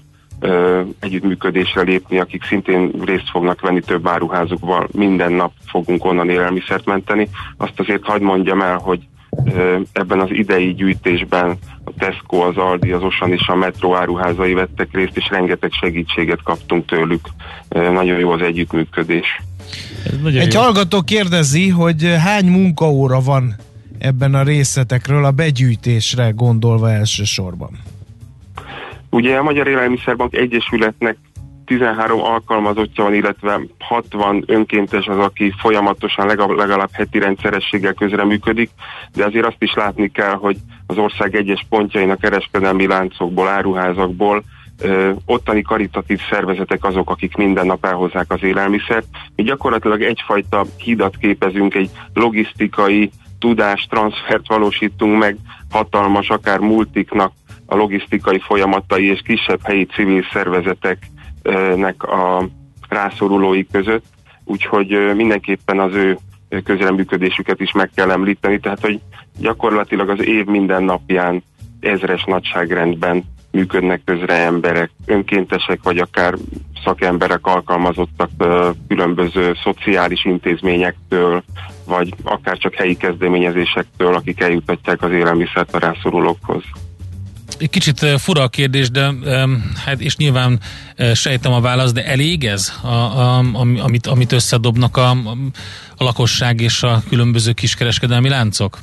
[1.00, 4.88] együttműködésre lépni, akik szintén részt fognak venni több áruházukban.
[4.92, 7.30] Minden nap fogunk onnan élelmiszert menteni.
[7.58, 9.08] Azt azért hagyd mondjam el, hogy
[9.92, 14.88] ebben az idei gyűjtésben a Tesco, az Aldi, az Osan és a Metro áruházai vettek
[14.92, 17.28] részt, és rengeteg segítséget kaptunk tőlük.
[17.70, 19.42] Nagyon jó az együttműködés.
[20.26, 20.62] Egy jó.
[20.62, 23.56] hallgató kérdezi, hogy hány munkaóra van
[24.00, 27.70] ebben a részletekről a begyűjtésre gondolva elsősorban?
[29.10, 31.18] Ugye a Magyar Élelmiszerbank Egyesületnek
[31.66, 38.70] 13 alkalmazottja van, illetve 60 önkéntes az, aki folyamatosan legalább, legalább heti rendszerességgel közreműködik,
[39.14, 40.58] de azért azt is látni kell, hogy
[40.88, 44.44] az ország egyes pontjain a kereskedelmi láncokból, áruházakból
[44.82, 49.08] ö, ottani karitatív szervezetek azok, akik minden nap elhozzák az élelmiszert.
[49.36, 55.38] Mi gyakorlatilag egyfajta hidat képezünk, egy logisztikai tudás transfert valósítunk meg
[55.70, 57.32] hatalmas, akár multiknak
[57.66, 60.98] a logisztikai folyamatai és kisebb helyi civil szervezetek
[61.76, 62.48] nek a
[62.90, 64.06] rászorulói között,
[64.44, 66.18] úgyhogy mindenképpen az ő
[66.64, 69.00] közreműködésüket is meg kell említeni, tehát hogy
[69.40, 71.44] gyakorlatilag az év minden napján
[71.80, 76.34] ezres nagyságrendben működnek közre emberek, önkéntesek, vagy akár
[76.84, 78.30] szakemberek alkalmazottak
[78.88, 81.44] különböző szociális intézményektől,
[81.86, 86.64] vagy akár csak helyi kezdeményezésektől, akik eljutatják az élelmiszert a rászorulókhoz
[87.58, 89.12] kicsit fura a kérdés, de
[89.86, 90.60] hát és nyilván
[91.14, 93.44] sejtem a választ, de elég ez, a, a,
[93.84, 95.10] amit, amit összedobnak a,
[95.98, 98.78] a lakosság és a különböző kiskereskedelmi láncok?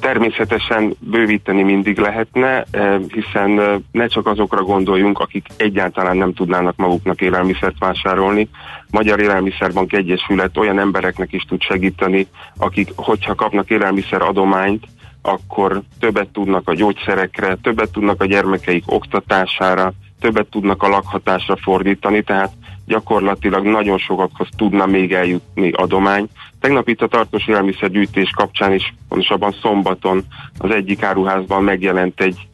[0.00, 2.64] Természetesen bővíteni mindig lehetne,
[3.08, 8.48] hiszen ne csak azokra gondoljunk, akik egyáltalán nem tudnának maguknak élelmiszert vásárolni.
[8.90, 14.86] Magyar Élelmiszerbank Egyesület olyan embereknek is tud segíteni, akik, hogyha kapnak élelmiszer adományt,
[15.28, 22.22] akkor többet tudnak a gyógyszerekre, többet tudnak a gyermekeik oktatására, többet tudnak a lakhatásra fordítani,
[22.22, 22.52] tehát
[22.86, 26.28] gyakorlatilag nagyon sokakhoz tudna még eljutni adomány.
[26.60, 30.24] Tegnap itt a tartós élelmiszergyűjtés kapcsán is, pontosabban szombaton
[30.58, 32.48] az egyik áruházban megjelent egy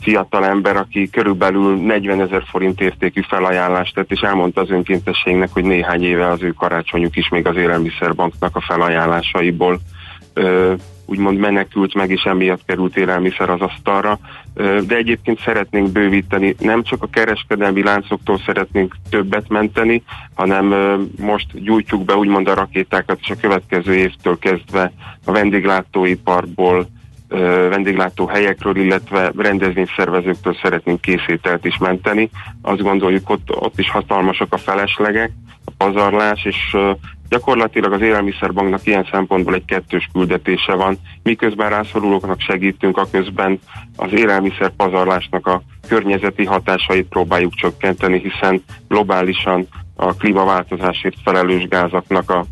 [0.00, 5.64] fiatal ember, aki körülbelül 40 ezer forint értékű felajánlást tett, és elmondta az önkéntességnek, hogy
[5.64, 9.80] néhány éve az ő karácsonyuk is még az élelmiszerbanknak a felajánlásaiból
[11.06, 14.18] úgymond menekült meg, és emiatt került élelmiszer az asztalra.
[14.86, 20.02] De egyébként szeretnénk bővíteni, nem csak a kereskedelmi láncoktól szeretnénk többet menteni,
[20.34, 20.74] hanem
[21.20, 24.92] most gyújtjuk be úgymond a rakétákat, és a következő évtől kezdve
[25.24, 26.86] a vendéglátóiparból,
[27.68, 32.30] vendéglátó helyekről, illetve rendezvényszervezőktől szeretnénk készételt is menteni.
[32.62, 35.30] Azt gondoljuk, ott, ott is hatalmasak a feleslegek,
[35.64, 36.76] a pazarlás, és
[37.28, 40.98] Gyakorlatilag az élelmiszerbanknak ilyen szempontból egy kettős küldetése van.
[41.22, 43.60] Miközben rászorulóknak segítünk, a közben
[43.96, 49.66] az élelmiszer pazarlásnak a környezeti hatásait próbáljuk csökkenteni, hiszen globálisan
[49.96, 52.46] a klímaváltozásért felelős gázaknak a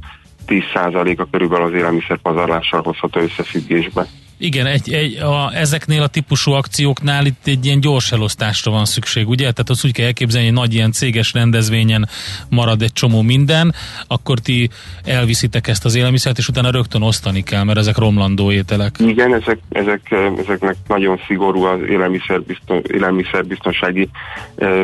[0.47, 4.07] 10%-a körülbelül az élelmiszer pazarlással hozható összefüggésbe.
[4.39, 9.29] Igen, egy, egy, a, ezeknél a típusú akcióknál itt egy ilyen gyors elosztásra van szükség,
[9.29, 9.43] ugye?
[9.43, 12.09] Tehát azt úgy kell elképzelni, hogy nagy ilyen céges rendezvényen
[12.51, 13.75] marad egy csomó minden,
[14.07, 14.71] akkor ti
[15.05, 18.95] elviszitek ezt az élelmiszert, és utána rögtön osztani kell, mert ezek romlandó ételek.
[18.99, 24.09] Igen, ezek, ezek, ezeknek nagyon szigorú az élelmiszerbizton, élelmiszerbiztonsági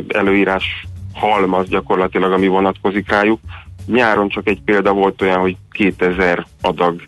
[0.09, 0.65] előírás
[1.13, 3.41] halmaz gyakorlatilag, ami vonatkozik rájuk.
[3.87, 7.03] Nyáron csak egy példa volt olyan, hogy 2000 adag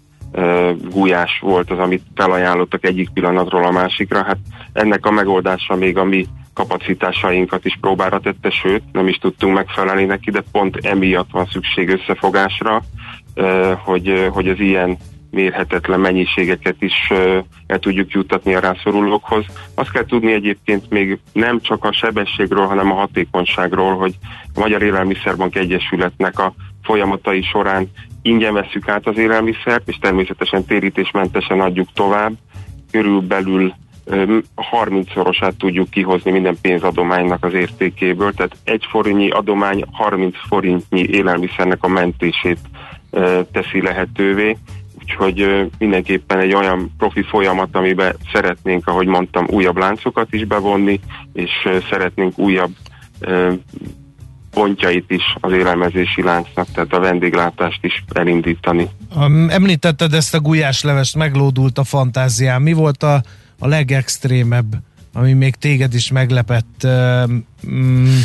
[0.90, 4.24] gulyás volt az, amit felajánlottak egyik pillanatról a másikra.
[4.24, 4.38] Hát
[4.72, 10.04] ennek a megoldása még a mi kapacitásainkat is próbára tette, sőt, nem is tudtunk megfelelni
[10.04, 12.82] neki, de pont emiatt van szükség összefogásra,
[13.84, 14.96] hogy, hogy az ilyen
[15.30, 17.12] mérhetetlen mennyiségeket is
[17.66, 19.44] el tudjuk juttatni a rászorulókhoz.
[19.74, 24.14] Azt kell tudni egyébként még nem csak a sebességről, hanem a hatékonyságról, hogy
[24.54, 27.90] a Magyar Élelmiszerbank Egyesületnek a folyamatai során
[28.22, 32.32] ingyen veszük át az élelmiszert, és természetesen térítésmentesen adjuk tovább.
[32.90, 33.72] Körülbelül
[34.72, 41.88] 30-szorosát tudjuk kihozni minden pénzadománynak az értékéből, tehát egy forintnyi adomány 30 forintnyi élelmiszernek a
[41.88, 42.58] mentését
[43.52, 44.56] teszi lehetővé,
[45.00, 51.00] úgyhogy mindenképpen egy olyan profi folyamat, amiben szeretnénk, ahogy mondtam, újabb láncokat is bevonni,
[51.32, 51.50] és
[51.90, 52.70] szeretnénk újabb
[54.52, 58.88] pontjait is az élelmezési láncnak, tehát a vendéglátást is elindítani.
[59.48, 62.62] Említetted ezt a gulyáslevest, meglódult a fantáziám.
[62.62, 63.22] Mi volt a,
[63.58, 64.74] a legextrémebb,
[65.12, 66.86] ami még téged is meglepett?
[67.68, 68.18] Mm,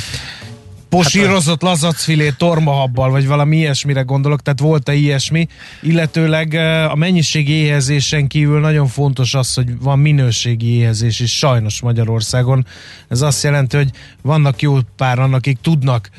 [0.89, 5.47] posírozott hát lazacfilé tormahabbal, vagy valami ilyesmire gondolok, tehát volt-e ilyesmi,
[5.81, 6.53] illetőleg
[6.89, 12.65] a mennyiségi éhezésen kívül nagyon fontos az, hogy van minőségi éhezés is sajnos Magyarországon.
[13.07, 13.89] Ez azt jelenti, hogy
[14.21, 16.09] vannak jó páran, akik tudnak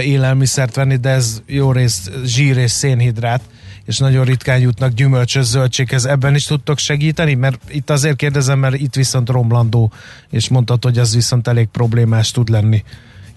[0.00, 3.42] élelmiszert venni, de ez jó rész zsír és szénhidrát,
[3.84, 6.04] és nagyon ritkán jutnak gyümölcsös zöldséghez.
[6.04, 7.34] Ebben is tudtok segíteni?
[7.34, 9.92] Mert itt azért kérdezem, mert itt viszont romlandó,
[10.30, 12.84] és mondtad, hogy az viszont elég problémás tud lenni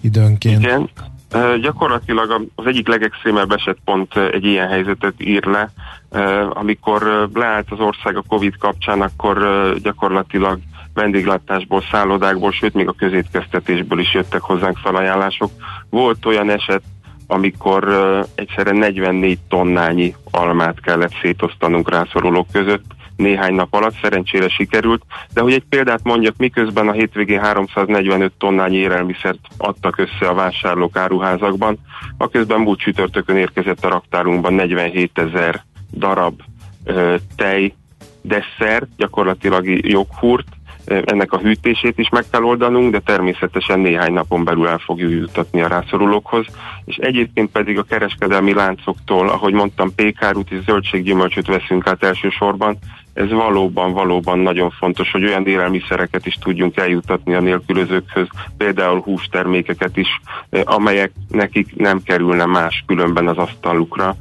[0.02, 0.62] időnként.
[0.62, 0.90] Igen,
[1.60, 5.70] gyakorlatilag az egyik legextrémebb eset pont egy ilyen helyzetet ír le.
[6.50, 9.38] Amikor leállt az ország a Covid kapcsán, akkor
[9.82, 10.58] gyakorlatilag
[10.94, 15.50] vendéglátásból, szállodákból, sőt még a közétkeztetésből is jöttek hozzánk felajánlások.
[15.90, 16.82] Volt olyan eset,
[17.26, 17.88] amikor
[18.34, 22.84] egyszerre 44 tonnányi almát kellett szétosztanunk rászorulók között,
[23.22, 25.02] néhány nap alatt, szerencsére sikerült,
[25.34, 30.96] de hogy egy példát mondjak, miközben a hétvégén 345 tonnányi élelmiszert adtak össze a vásárlók
[30.96, 31.78] áruházakban,
[32.16, 36.40] a közben múlt csütörtökön érkezett a raktárunkban 47 ezer darab
[36.84, 37.74] ö, tej,
[38.22, 40.46] desszert, gyakorlatilag joghurt,
[40.84, 45.62] ennek a hűtését is meg kell oldanunk, de természetesen néhány napon belül el fogjuk jutatni
[45.62, 46.46] a rászorulókhoz.
[46.84, 52.78] És egyébként pedig a kereskedelmi láncoktól, ahogy mondtam, pékárút és zöldséggyümölcsöt veszünk át elsősorban,
[53.14, 59.96] ez valóban, valóban nagyon fontos, hogy olyan élelmiszereket is tudjunk eljutatni a nélkülözőkhöz, például hústermékeket
[59.96, 60.08] is,
[60.64, 64.16] amelyek nekik nem kerülne más különben az asztalukra.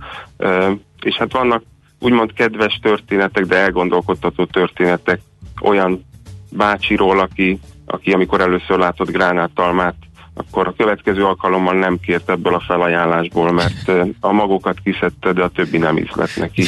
[1.01, 1.63] És hát vannak
[1.99, 5.19] úgymond kedves történetek, de elgondolkodtató történetek
[5.61, 6.05] olyan
[6.51, 9.95] bácsiról, aki, aki amikor először látott gránátalmát,
[10.41, 15.49] akkor a következő alkalommal nem kért ebből a felajánlásból, mert a magokat kiszedte, de a
[15.49, 16.63] többi nem ízlett neki.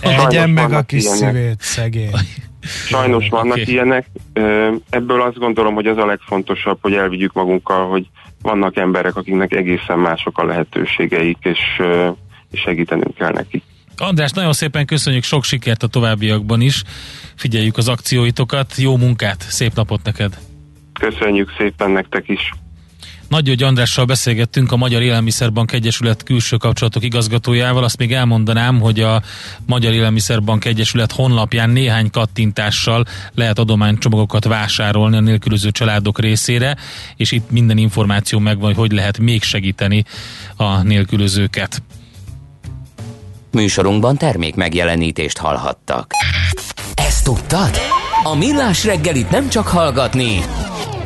[0.00, 1.34] Egyen meg a kis ilyenek.
[1.34, 2.10] szívét, szegény.
[2.62, 3.72] Sajnos vannak okay.
[3.72, 4.06] ilyenek.
[4.90, 8.06] Ebből azt gondolom, hogy az a legfontosabb, hogy elvigyük magunkkal, hogy
[8.42, 11.58] vannak emberek, akiknek egészen mások a lehetőségeik, és,
[12.50, 13.62] és segítenünk kell nekik.
[13.96, 16.82] András, nagyon szépen köszönjük, sok sikert a továbbiakban is.
[17.34, 20.49] Figyeljük az akcióitokat, jó munkát, szép napot neked!
[21.00, 22.52] Köszönjük szépen nektek is!
[23.28, 27.84] Nagy György Andrással beszélgettünk a Magyar Élelmiszerbank Egyesület külső kapcsolatok igazgatójával.
[27.84, 29.22] Azt még elmondanám, hogy a
[29.66, 36.76] Magyar Élelmiszerbank Egyesület honlapján néhány kattintással lehet adománycsomagokat vásárolni a nélkülöző családok részére,
[37.16, 40.04] és itt minden információ megvan, hogy hogy lehet még segíteni
[40.56, 41.82] a nélkülözőket.
[43.52, 46.12] Műsorunkban termék megjelenítést hallhattak.
[46.94, 47.70] Ezt tudtad?
[48.22, 50.40] A Millás reggelit nem csak hallgatni,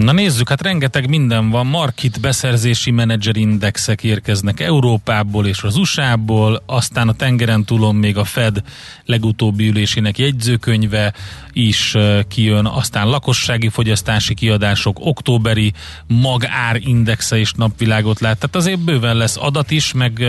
[0.00, 1.66] Na nézzük, hát rengeteg minden van.
[1.66, 8.62] Markit beszerzési menedzserindexek érkeznek Európából és az USA-ból, aztán a tengeren túlon még a Fed
[9.04, 11.14] legutóbbi ülésének jegyzőkönyve
[11.52, 11.96] is
[12.28, 15.72] kijön, aztán lakossági fogyasztási kiadások, októberi
[16.06, 18.38] magárindexe is napvilágot lát.
[18.38, 20.24] Tehát azért bőven lesz adat is, meg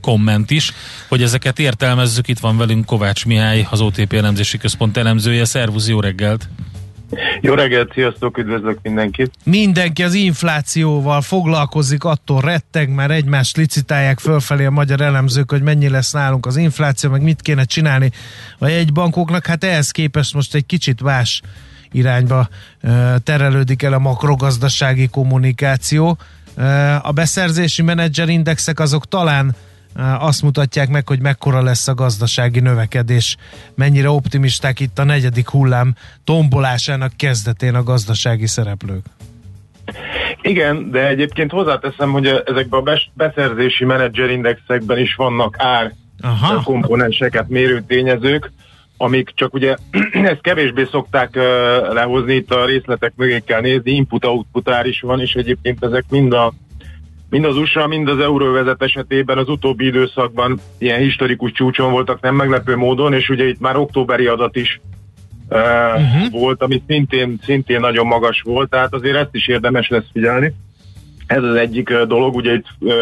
[0.00, 0.72] komment is,
[1.08, 2.28] hogy ezeket értelmezzük.
[2.28, 5.44] Itt van velünk Kovács Mihály, az OTP elemzési központ elemzője.
[5.44, 6.48] Szervusz, jó reggelt!
[7.40, 9.30] Jó reggelt, sziasztok, üdvözlök mindenkit!
[9.44, 15.88] Mindenki az inflációval foglalkozik, attól retteg, mert egymást licitálják fölfelé a magyar elemzők, hogy mennyi
[15.88, 18.10] lesz nálunk az infláció, meg mit kéne csinálni
[18.58, 19.46] a jegybankoknak.
[19.46, 21.42] Hát ehhez képest most egy kicsit más
[21.92, 22.48] irányba
[23.22, 26.18] terelődik el a makrogazdasági kommunikáció.
[27.02, 29.54] A beszerzési menedzserindexek azok talán
[30.18, 33.36] azt mutatják meg, hogy mekkora lesz a gazdasági növekedés,
[33.74, 39.04] mennyire optimisták itt a negyedik hullám tombolásának kezdetén a gazdasági szereplők.
[40.42, 46.62] Igen, de egyébként hozzáteszem, hogy ezekben a beszerzési menedzserindexekben is vannak ár Aha.
[46.62, 48.52] komponenseket mérő tényezők,
[48.96, 49.76] amik csak ugye
[50.30, 51.42] ezt kevésbé szokták uh,
[51.92, 56.32] lehozni, itt a részletek mögé kell nézni, input-output ár is van, és egyébként ezek mind
[56.32, 56.52] a
[57.30, 62.34] mind az USA, mind az euróvezet esetében az utóbbi időszakban ilyen historikus csúcson voltak nem
[62.34, 64.80] meglepő módon, és ugye itt már októberi adat is
[65.48, 66.30] uh, uh-huh.
[66.30, 70.52] volt, ami szintén, szintén nagyon magas volt, tehát azért ezt is érdemes lesz figyelni.
[71.26, 72.94] Ez az egyik uh, dolog, ugye itt uh,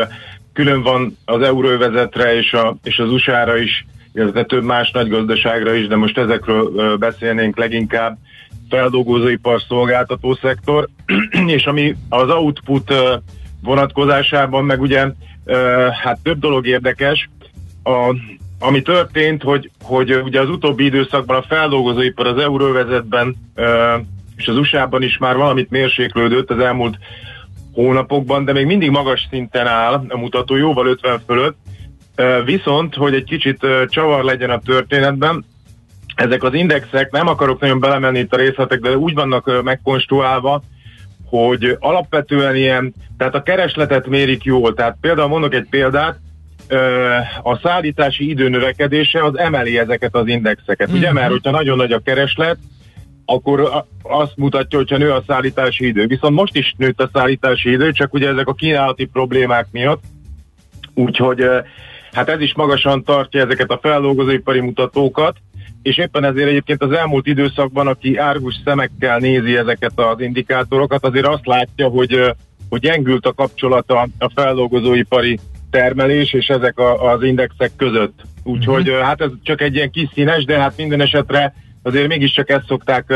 [0.53, 5.75] külön van az euróvezetre és, a, és az USA-ra is, illetve több más nagy gazdaságra
[5.75, 8.19] is, de most ezekről uh, beszélnénk leginkább
[8.69, 10.89] feldolgozóipar szolgáltató szektor,
[11.57, 12.99] és ami az output uh,
[13.63, 15.07] vonatkozásában meg ugye
[16.03, 17.29] hát több dolog érdekes.
[17.83, 18.15] A,
[18.59, 23.37] ami történt, hogy, hogy ugye az utóbbi időszakban a feldolgozóipar az euróvezetben
[24.37, 26.99] és az USA-ban is már valamit mérséklődött az elmúlt
[27.73, 31.57] hónapokban, de még mindig magas szinten áll a mutató, jóval 50 fölött.
[32.45, 35.45] Viszont, hogy egy kicsit csavar legyen a történetben,
[36.15, 40.63] ezek az indexek, nem akarok nagyon belemenni itt a részletek, de úgy vannak megkonstruálva,
[41.29, 44.75] hogy alapvetően ilyen, tehát a keresletet mérik jól.
[44.75, 46.19] Tehát például mondok egy példát,
[47.43, 50.89] a szállítási idő növekedése az emeli ezeket az indexeket.
[50.89, 50.99] Mm-hmm.
[50.99, 52.59] Ugye, mert hogyha nagyon nagy a kereslet,
[53.25, 56.07] akkor azt mutatja, hogyha nő a szállítási idő.
[56.07, 60.03] Viszont most is nőtt a szállítási idő, csak ugye ezek a kínálati problémák miatt.
[60.95, 61.45] Úgyhogy
[62.13, 65.37] hát ez is magasan tartja ezeket a feldolgozóipari mutatókat,
[65.83, 71.27] és éppen ezért egyébként az elmúlt időszakban, aki árgus szemekkel nézi ezeket az indikátorokat, azért
[71.27, 72.35] azt látja, hogy,
[72.69, 75.39] hogy gyengült a kapcsolata a feldolgozóipari
[75.71, 78.21] termelés és ezek a, az indexek között.
[78.43, 79.05] Úgyhogy uh-huh.
[79.05, 83.15] hát ez csak egy ilyen kis színes, de hát minden esetre azért mégiscsak ezt szokták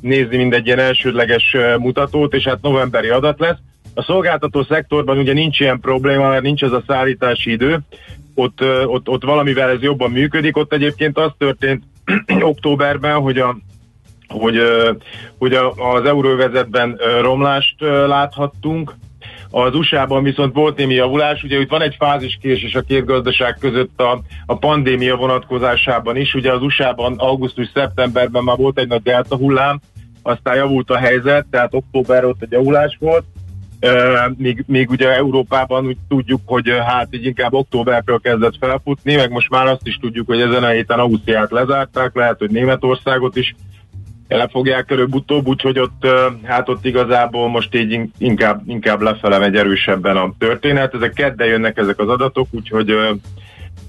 [0.00, 3.58] nézni, mint egy ilyen elsődleges mutatót, és hát novemberi adat lesz.
[3.94, 7.78] A szolgáltató szektorban ugye nincs ilyen probléma, mert nincs ez a szállítási idő,
[8.34, 11.84] ott, ott, ott valamivel ez jobban működik, ott egyébként az történt
[12.40, 13.56] októberben, hogy a
[14.28, 14.56] hogy,
[15.38, 17.74] hogy az euróvezetben romlást
[18.06, 18.94] láthattunk,
[19.50, 24.00] az USA-ban viszont volt némi javulás, ugye itt van egy fáziskésés a két gazdaság között
[24.00, 29.80] a, a pandémia vonatkozásában is, ugye az USA-ban augusztus-szeptemberben már volt egy nagy delta hullám,
[30.22, 33.24] aztán javult a helyzet, tehát október ott egy javulás volt,
[34.36, 39.50] még, még ugye Európában úgy tudjuk, hogy hát így inkább októbertől kezdett felfutni, meg most
[39.50, 43.54] már azt is tudjuk, hogy ezen a héten Ausztriát lezárták, lehet, hogy Németországot is
[44.28, 46.06] le fogják előbb-utóbb, úgyhogy ott,
[46.42, 50.94] hát ott igazából most így inkább, inkább lefele megy erősebben a történet.
[50.94, 52.96] Ezek kedde jönnek ezek az adatok, úgyhogy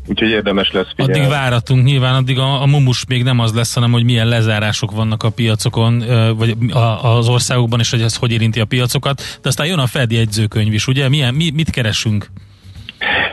[0.09, 1.19] Úgyhogy érdemes lesz figyelni.
[1.19, 4.91] Addig váratunk, nyilván addig a, a mumus még nem az lesz, hanem hogy milyen lezárások
[4.91, 6.03] vannak a piacokon,
[6.37, 6.55] vagy
[7.01, 9.21] az országokban, és hogy ez hogy érinti a piacokat.
[9.41, 11.09] De aztán jön a Fed jegyzőkönyv is, ugye?
[11.09, 12.31] Milyen, mi, mit keresünk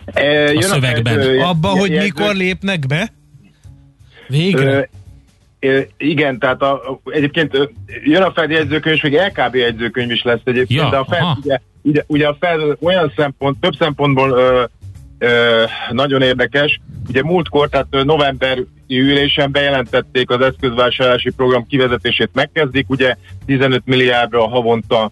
[0.05, 1.19] e, a szövegben?
[1.19, 2.05] A Fed, Abba, hogy jegyző...
[2.05, 3.13] mikor lépnek be?
[4.29, 4.89] Végre?
[5.97, 7.71] Igen, tehát a, egyébként
[8.05, 11.25] jön a Fed jegyzőkönyv, és még LKB jegyzőkönyv is lesz egyébként, ja, de a Fed,
[11.43, 14.65] ugye, ugye, ugye a Fed olyan szempont, több szempontból ö,
[15.91, 16.81] nagyon érdekes.
[17.09, 18.59] Ugye múltkor, tehát november
[18.89, 25.11] ülésen bejelentették az eszközvásárlási program kivezetését megkezdik, ugye 15 milliárdra havonta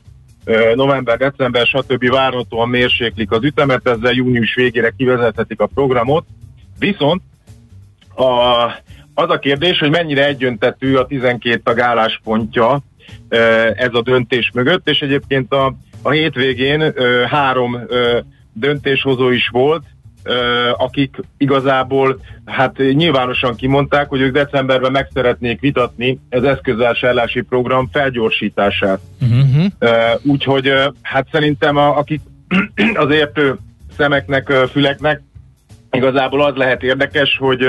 [0.75, 2.09] november, december, stb.
[2.09, 6.25] várhatóan mérséklik az ütemet, ezzel június végére kivezethetik a programot.
[6.79, 7.23] Viszont
[8.15, 8.25] a,
[9.15, 12.81] az a kérdés, hogy mennyire egyöntetű a 12 tag álláspontja
[13.75, 16.93] ez a döntés mögött, és egyébként a, a hétvégén
[17.27, 17.81] három
[18.53, 19.85] döntéshozó is volt,
[20.77, 29.01] akik igazából hát nyilvánosan kimondták, hogy ők decemberben meg szeretnék vitatni az eszközvásárlási program felgyorsítását.
[29.21, 29.65] Uh-huh.
[30.23, 30.73] Úgyhogy
[31.03, 32.21] hát szerintem a, akik
[33.05, 33.57] az értő
[33.97, 35.23] szemeknek, füleknek
[35.91, 37.67] igazából az lehet érdekes, hogy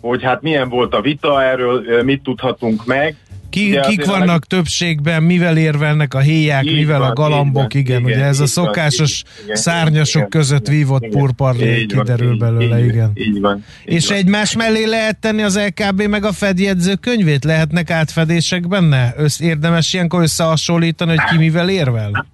[0.00, 3.16] hogy hát milyen volt a vita, erről mit tudhatunk meg,
[3.54, 4.44] ki, ugye kik vannak leg...
[4.44, 8.46] többségben, mivel érvelnek a héják, így mivel van, a galambok, igen, igen, ugye ez a
[8.46, 13.10] szokásos van, szárnyasok igen, között vívott purparlé kiderül belőle, így, igen.
[13.14, 13.64] Így van.
[13.86, 14.18] Így És van.
[14.18, 17.44] egymás mellé lehet tenni az LKB meg a Fed jegyzőkönyvét?
[17.44, 19.14] Lehetnek átfedések benne?
[19.16, 22.26] Össz, érdemes ilyenkor összehasonlítani, hogy ki mivel érvel?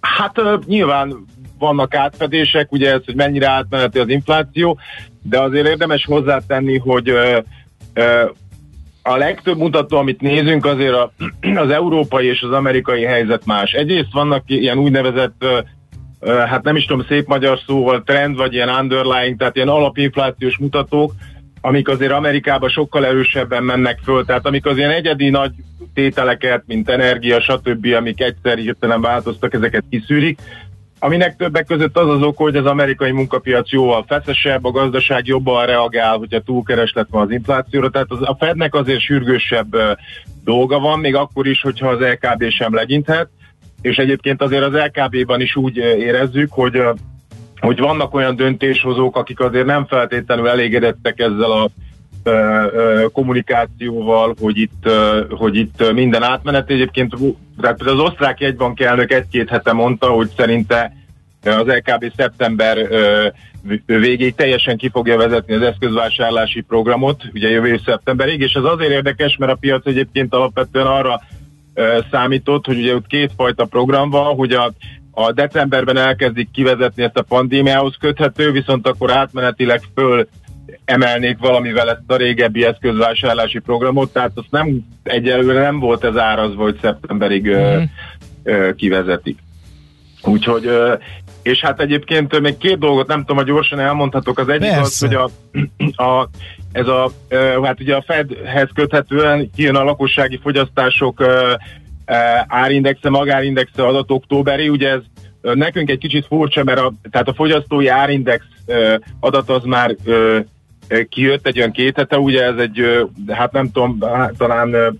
[0.00, 1.24] Hát nyilván
[1.58, 4.78] vannak átfedések, ugye ez, hogy mennyire átmeneti az infláció,
[5.22, 7.12] de azért érdemes hozzátenni, hogy
[9.08, 11.12] a legtöbb mutató, amit nézünk, azért a,
[11.64, 13.72] az európai és az amerikai helyzet más.
[13.72, 15.44] Egyrészt vannak ilyen úgynevezett,
[16.26, 21.12] hát nem is tudom, szép magyar szóval trend, vagy ilyen underlying, tehát ilyen alapinflációs mutatók,
[21.60, 25.52] amik azért Amerikában sokkal erősebben mennek föl, tehát amik az ilyen egyedi nagy
[25.94, 30.38] tételeket, mint energia, stb., amik egyszer hirtelen változtak, ezeket kiszűrik,
[30.98, 35.66] Aminek többek között az az ok, hogy az amerikai munkapiac jóval feszesebb, a gazdaság jobban
[35.66, 39.76] reagál, hogyha túlkereslet van az inflációra, tehát az, a Fednek azért sürgősebb
[40.44, 43.28] dolga van, még akkor is, hogyha az LKB sem legyinthet,
[43.82, 46.82] és egyébként azért az LKB-ban is úgy érezzük, hogy
[47.60, 51.68] hogy vannak olyan döntéshozók, akik azért nem feltétlenül elégedettek ezzel a
[53.12, 54.90] kommunikációval, hogy itt,
[55.30, 56.70] hogy itt minden átmenet.
[56.70, 57.14] Egyébként
[57.78, 60.92] az osztrák jegybank elnök egy-két hete mondta, hogy szerinte
[61.42, 62.88] az LKB szeptember
[63.86, 69.36] végéig teljesen ki fogja vezetni az eszközvásárlási programot, ugye jövő szeptemberig, és ez azért érdekes,
[69.36, 71.20] mert a piac egyébként alapvetően arra
[72.10, 74.72] számított, hogy ugye ott kétfajta program van, hogy a,
[75.10, 80.28] a decemberben elkezdik kivezetni ezt a pandémiához köthető, viszont akkor átmenetileg föl
[80.84, 86.62] emelnék valamivel ezt a régebbi eszközvásárlási programot, tehát azt nem, egyelőre nem volt ez árazva,
[86.62, 87.82] hogy szeptemberig mm.
[88.42, 89.38] ö, kivezetik.
[90.24, 90.94] Úgyhogy, ö,
[91.42, 94.38] és hát egyébként még két dolgot nem tudom, hogy gyorsan elmondhatok.
[94.38, 94.80] Az egyik Persze.
[94.80, 95.30] az, hogy a,
[96.04, 96.28] a,
[96.72, 101.52] ez a, ö, hát ugye a Fedhez köthetően kijön a lakossági fogyasztások ö,
[102.46, 105.00] árindexe, magárindexe adat októberi, ugye ez
[105.40, 108.44] nekünk egy kicsit furcsa, mert a, tehát a fogyasztói árindex
[109.20, 109.96] adat az már
[111.08, 114.98] kijött egy olyan két hete, ugye ez egy, hát nem tudom, hát talán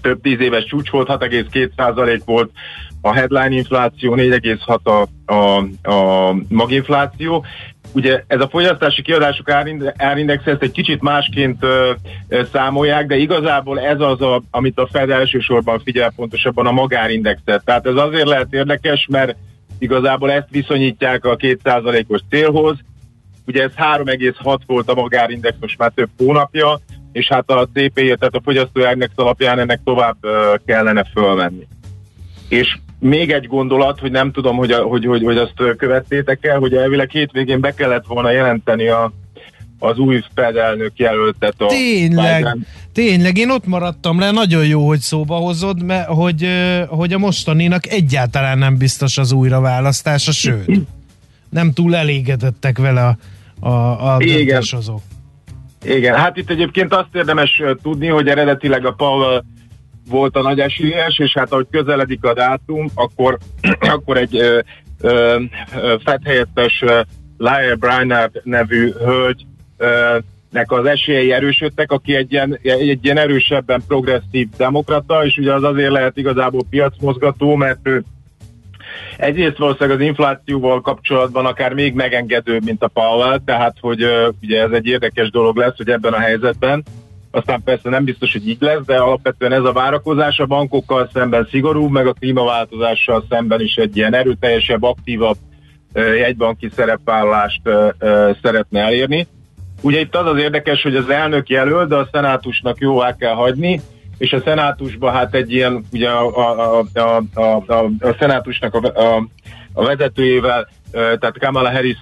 [0.00, 2.50] több tíz éves csúcs volt, 6,2% volt
[3.00, 5.56] a headline infláció, 4,6 a, a,
[5.94, 7.44] a maginfláció.
[7.92, 9.50] Ugye ez a fogyasztási kiadások
[9.96, 11.92] árindex ezt egy kicsit másként ö,
[12.28, 17.64] ö, számolják, de igazából ez az, a, amit a Fed elsősorban figyel pontosabban a magárindexet.
[17.64, 19.36] Tehát ez azért lehet érdekes, mert
[19.78, 22.78] igazából ezt viszonyítják a 2%-os célhoz,
[23.46, 26.80] Ugye ez 3,6 volt a magárindex most már több hónapja,
[27.12, 30.16] és hát a CPI, tehát a fogyasztóindex alapján ennek tovább
[30.64, 31.66] kellene fölmenni.
[32.48, 36.74] És még egy gondolat, hogy nem tudom, hogy, hogy, hogy, hogy azt követtétek el, hogy
[36.74, 39.12] elvileg hétvégén be kellett volna jelenteni a,
[39.78, 41.54] az új Fed elnök jelöltet.
[41.58, 42.66] A tényleg, Biden.
[42.92, 46.48] tényleg, én ott maradtam le, nagyon jó, hogy szóba hozod, mert hogy,
[46.88, 50.80] hogy a mostaninak egyáltalán nem biztos az újraválasztása, sőt,
[51.50, 53.16] nem túl elégedettek vele a
[53.60, 55.00] a, a döntéshozók.
[55.84, 59.44] Igen, hát itt egyébként azt érdemes tudni, hogy eredetileg a Paul
[60.08, 63.38] volt a nagy esélyes, és hát ahogy közeledik a dátum, akkor,
[63.94, 64.60] akkor egy ö,
[65.00, 65.40] ö,
[66.04, 66.84] fedhelyettes
[67.38, 69.46] Lyle Brainerd nevű hölgy
[69.76, 70.18] ö,
[70.50, 75.62] nek az esélyei erősödtek, aki egy ilyen, egy ilyen erősebben progresszív demokrata, és ugye az
[75.62, 78.04] azért lehet igazából piacmozgató, mert ő
[79.16, 84.06] Egyrészt valószínűleg az inflációval kapcsolatban akár még megengedőbb, mint a Powell, tehát hogy
[84.42, 86.84] ugye ez egy érdekes dolog lesz, hogy ebben a helyzetben
[87.30, 91.46] aztán persze nem biztos, hogy így lesz, de alapvetően ez a várakozás a bankokkal szemben
[91.50, 95.36] szigorú, meg a klímaváltozással szemben is egy ilyen erőteljesebb, aktívabb
[95.94, 97.90] jegybanki szerepvállalást uh,
[98.42, 99.26] szeretne elérni.
[99.82, 103.80] ugye itt az az érdekes, hogy az elnök jelöl, de a szenátusnak jóvá kell hagyni,
[104.20, 109.00] és a szenátusban hát egy ilyen, ugye a, a, a, a, a, a szenátusnak a,
[109.00, 109.26] a,
[109.72, 111.96] a vezetőjével, tehát Kamala harris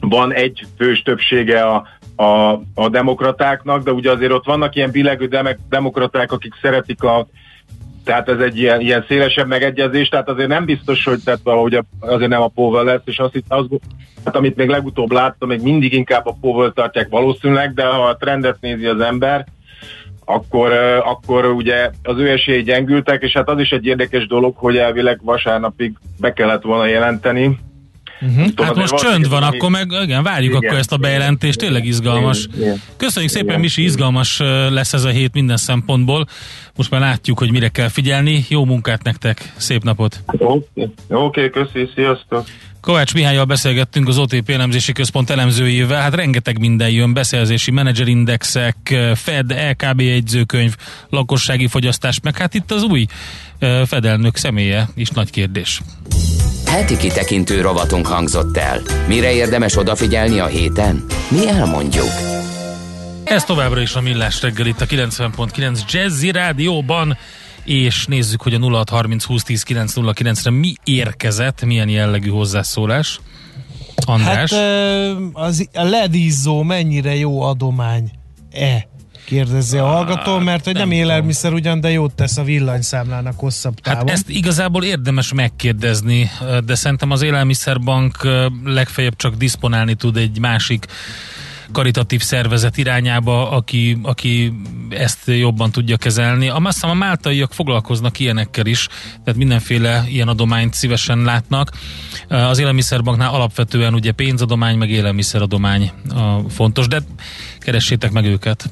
[0.00, 1.86] van egy fős többsége a,
[2.16, 5.28] a, a demokratáknak, de ugye azért ott vannak ilyen billegő
[5.68, 7.26] demokraták, akik szeretik a
[8.04, 12.30] tehát ez egy ilyen, ilyen szélesebb megegyezés, tehát azért nem biztos, hogy tehát valahogy azért
[12.30, 13.68] nem a Powell lesz, és azt, azt
[14.24, 18.16] hát amit még legutóbb láttam, még mindig inkább a Powell tartják valószínűleg, de ha a
[18.16, 19.46] trendet nézi az ember,
[20.28, 20.72] akkor,
[21.04, 25.20] akkor ugye az ő esélyei gyengültek, és hát az is egy érdekes dolog, hogy elvileg
[25.22, 27.58] vasárnapig be kellett volna jelenteni,
[28.20, 28.44] Uh-huh.
[28.46, 31.84] Tudom, hát most csönd van, akkor meg igen, várjuk igen, akkor ezt a bejelentést, tényleg
[31.84, 32.48] izgalmas.
[32.56, 33.60] Igen, Köszönjük szépen, igen.
[33.60, 34.38] Misi, izgalmas
[34.70, 36.26] lesz ez a hét minden szempontból.
[36.76, 38.44] Most már látjuk, hogy mire kell figyelni.
[38.48, 40.20] Jó munkát nektek, szép napot!
[40.26, 40.44] Oké,
[40.74, 40.92] okay.
[41.08, 42.44] okay, köszi, sziasztok!
[42.86, 48.76] Kovács Mihályjal beszélgettünk az OTP elemzési központ elemzőjével, hát rengeteg minden jön, beszerzési menedzserindexek,
[49.14, 50.76] Fed, LKB jegyzőkönyv,
[51.10, 53.06] lakossági fogyasztás, meg hát itt az új
[53.86, 55.80] fedelnök személye is nagy kérdés.
[56.66, 58.80] Heti kitekintő rovatunk hangzott el.
[59.08, 61.04] Mire érdemes odafigyelni a héten?
[61.30, 62.10] Mi elmondjuk.
[63.24, 67.16] Ez továbbra is a Millás reggel itt a 90.9 Jazzy Rádióban,
[67.64, 73.20] és nézzük, hogy a 0630 2010 909-re mi érkezett, milyen jellegű hozzászólás.
[74.06, 74.52] András?
[74.52, 74.62] Hát
[75.32, 78.88] az, a ledízzó mennyire jó adomány-e?
[79.26, 83.74] Kérdezi a hallgató, mert hogy nem, nem élelmiszer ugyan, de jót tesz a villanyszámlának hosszabb
[83.74, 84.08] hát távon.
[84.08, 86.30] Hát ezt igazából érdemes megkérdezni,
[86.64, 88.28] de szerintem az élelmiszerbank
[88.64, 90.86] legfeljebb csak diszponálni tud egy másik
[91.72, 94.52] karitatív szervezet irányába, aki, aki
[94.90, 96.48] ezt jobban tudja kezelni.
[96.48, 98.88] A masszám a máltaiak foglalkoznak ilyenekkel is,
[99.24, 101.70] tehát mindenféle ilyen adományt szívesen látnak.
[102.28, 107.02] Az élelmiszerbanknál alapvetően ugye pénzadomány, meg élelmiszeradomány a fontos, de
[107.58, 108.70] keressétek meg őket.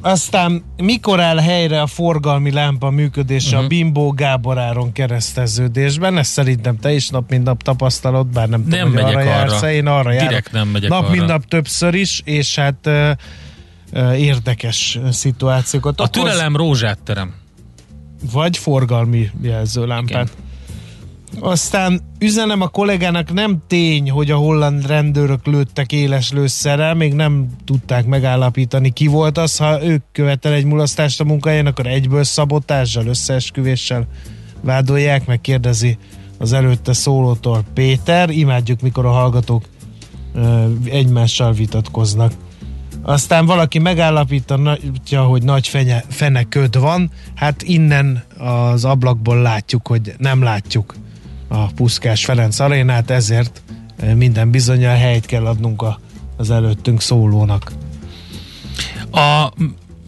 [0.00, 3.60] Aztán mikor áll helyre a forgalmi lámpa működése uh-huh.
[3.60, 3.68] a mhm.
[3.68, 6.18] Bimbo Gáboráron kereszteződésben?
[6.18, 9.62] Ezt szerintem te is nap mint nap tapasztalod, bár nem, nem tudom, hogy arra, jársz,
[9.62, 10.50] én arra Direkt járok.
[10.52, 11.10] nem megyek Nap arra.
[11.10, 12.90] mint nap többször is, és hát
[14.16, 16.00] érdekes szituációkat.
[16.00, 17.34] A türelem rózsát terem.
[18.32, 20.30] Vagy forgalmi jelzőlámpát.
[20.32, 20.46] Igen.
[21.40, 27.46] Aztán üzenem a kollégának, nem tény, hogy a holland rendőrök lőttek éles lőszerrel, még nem
[27.64, 33.06] tudták megállapítani ki volt az, ha ők követel egy mulasztást a munkahelyen, akkor egyből szabotással,
[33.06, 34.06] összeesküvéssel
[34.60, 35.98] vádolják, meg kérdezi
[36.38, 39.64] az előtte szólótól Péter, imádjuk, mikor a hallgatók
[40.84, 42.32] egymással vitatkoznak.
[43.02, 50.42] Aztán valaki megállapítja, hogy nagy fenye, feneköd van, hát innen az ablakból látjuk, hogy nem
[50.42, 50.94] látjuk
[51.48, 53.62] a Puszkás Ferenc arénát, ezért
[54.14, 56.00] minden bizonyal helyt kell adnunk a,
[56.36, 57.72] az előttünk szólónak.
[59.10, 59.52] A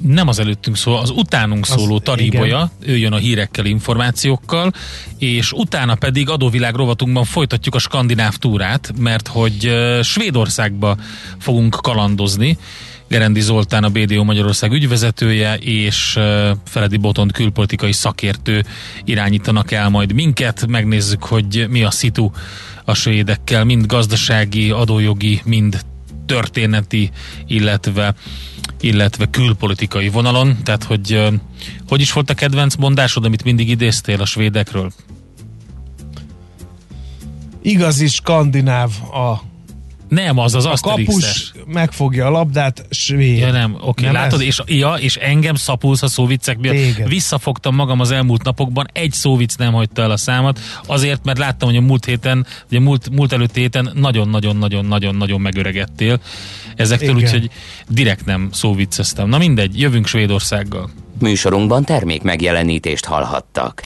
[0.02, 2.94] nem az előttünk szól, az utánunk szóló az, Taríboja, igen.
[2.94, 4.72] ő jön a hírekkel, információkkal,
[5.18, 9.72] és utána pedig adóvilág rovatunkban folytatjuk a skandináv túrát, mert hogy
[10.02, 10.96] Svédországba
[11.38, 12.58] fogunk kalandozni,
[13.10, 16.18] Gerendi Zoltán, a BDO Magyarország ügyvezetője, és
[16.64, 18.64] Feledi Botont külpolitikai szakértő
[19.04, 20.66] irányítanak el majd minket.
[20.66, 22.30] Megnézzük, hogy mi a szitu
[22.84, 25.80] a svédekkel, mind gazdasági, adójogi, mind
[26.26, 27.10] történeti,
[27.46, 28.14] illetve
[28.80, 30.56] illetve külpolitikai vonalon.
[30.62, 31.28] Tehát, hogy
[31.88, 34.92] hogy is volt a kedvenc mondásod, amit mindig idéztél a svédekről?
[37.62, 39.49] Igazi skandináv a
[40.10, 41.08] nem, az az Asterix.
[41.08, 43.38] A kapus megfogja a labdát, svéd.
[43.38, 44.12] Ja nem, oké, okay.
[44.12, 46.74] látod, és, ja, és engem szapulsz a szóviccek miatt.
[46.74, 47.08] Téged.
[47.08, 51.68] Visszafogtam magam az elmúlt napokban, egy szóvic nem hagyta el a számat, azért, mert láttam,
[51.68, 56.20] hogy a múlt héten, ugye múlt, múlt előtt héten nagyon-nagyon-nagyon-nagyon-nagyon megöregettél
[56.76, 57.50] ezektől, úgyhogy
[57.88, 59.28] direkt nem szóvicceztem.
[59.28, 60.90] Na mindegy, jövünk Svédországgal.
[61.18, 63.78] Műsorunkban termék megjelenítést hallhattak.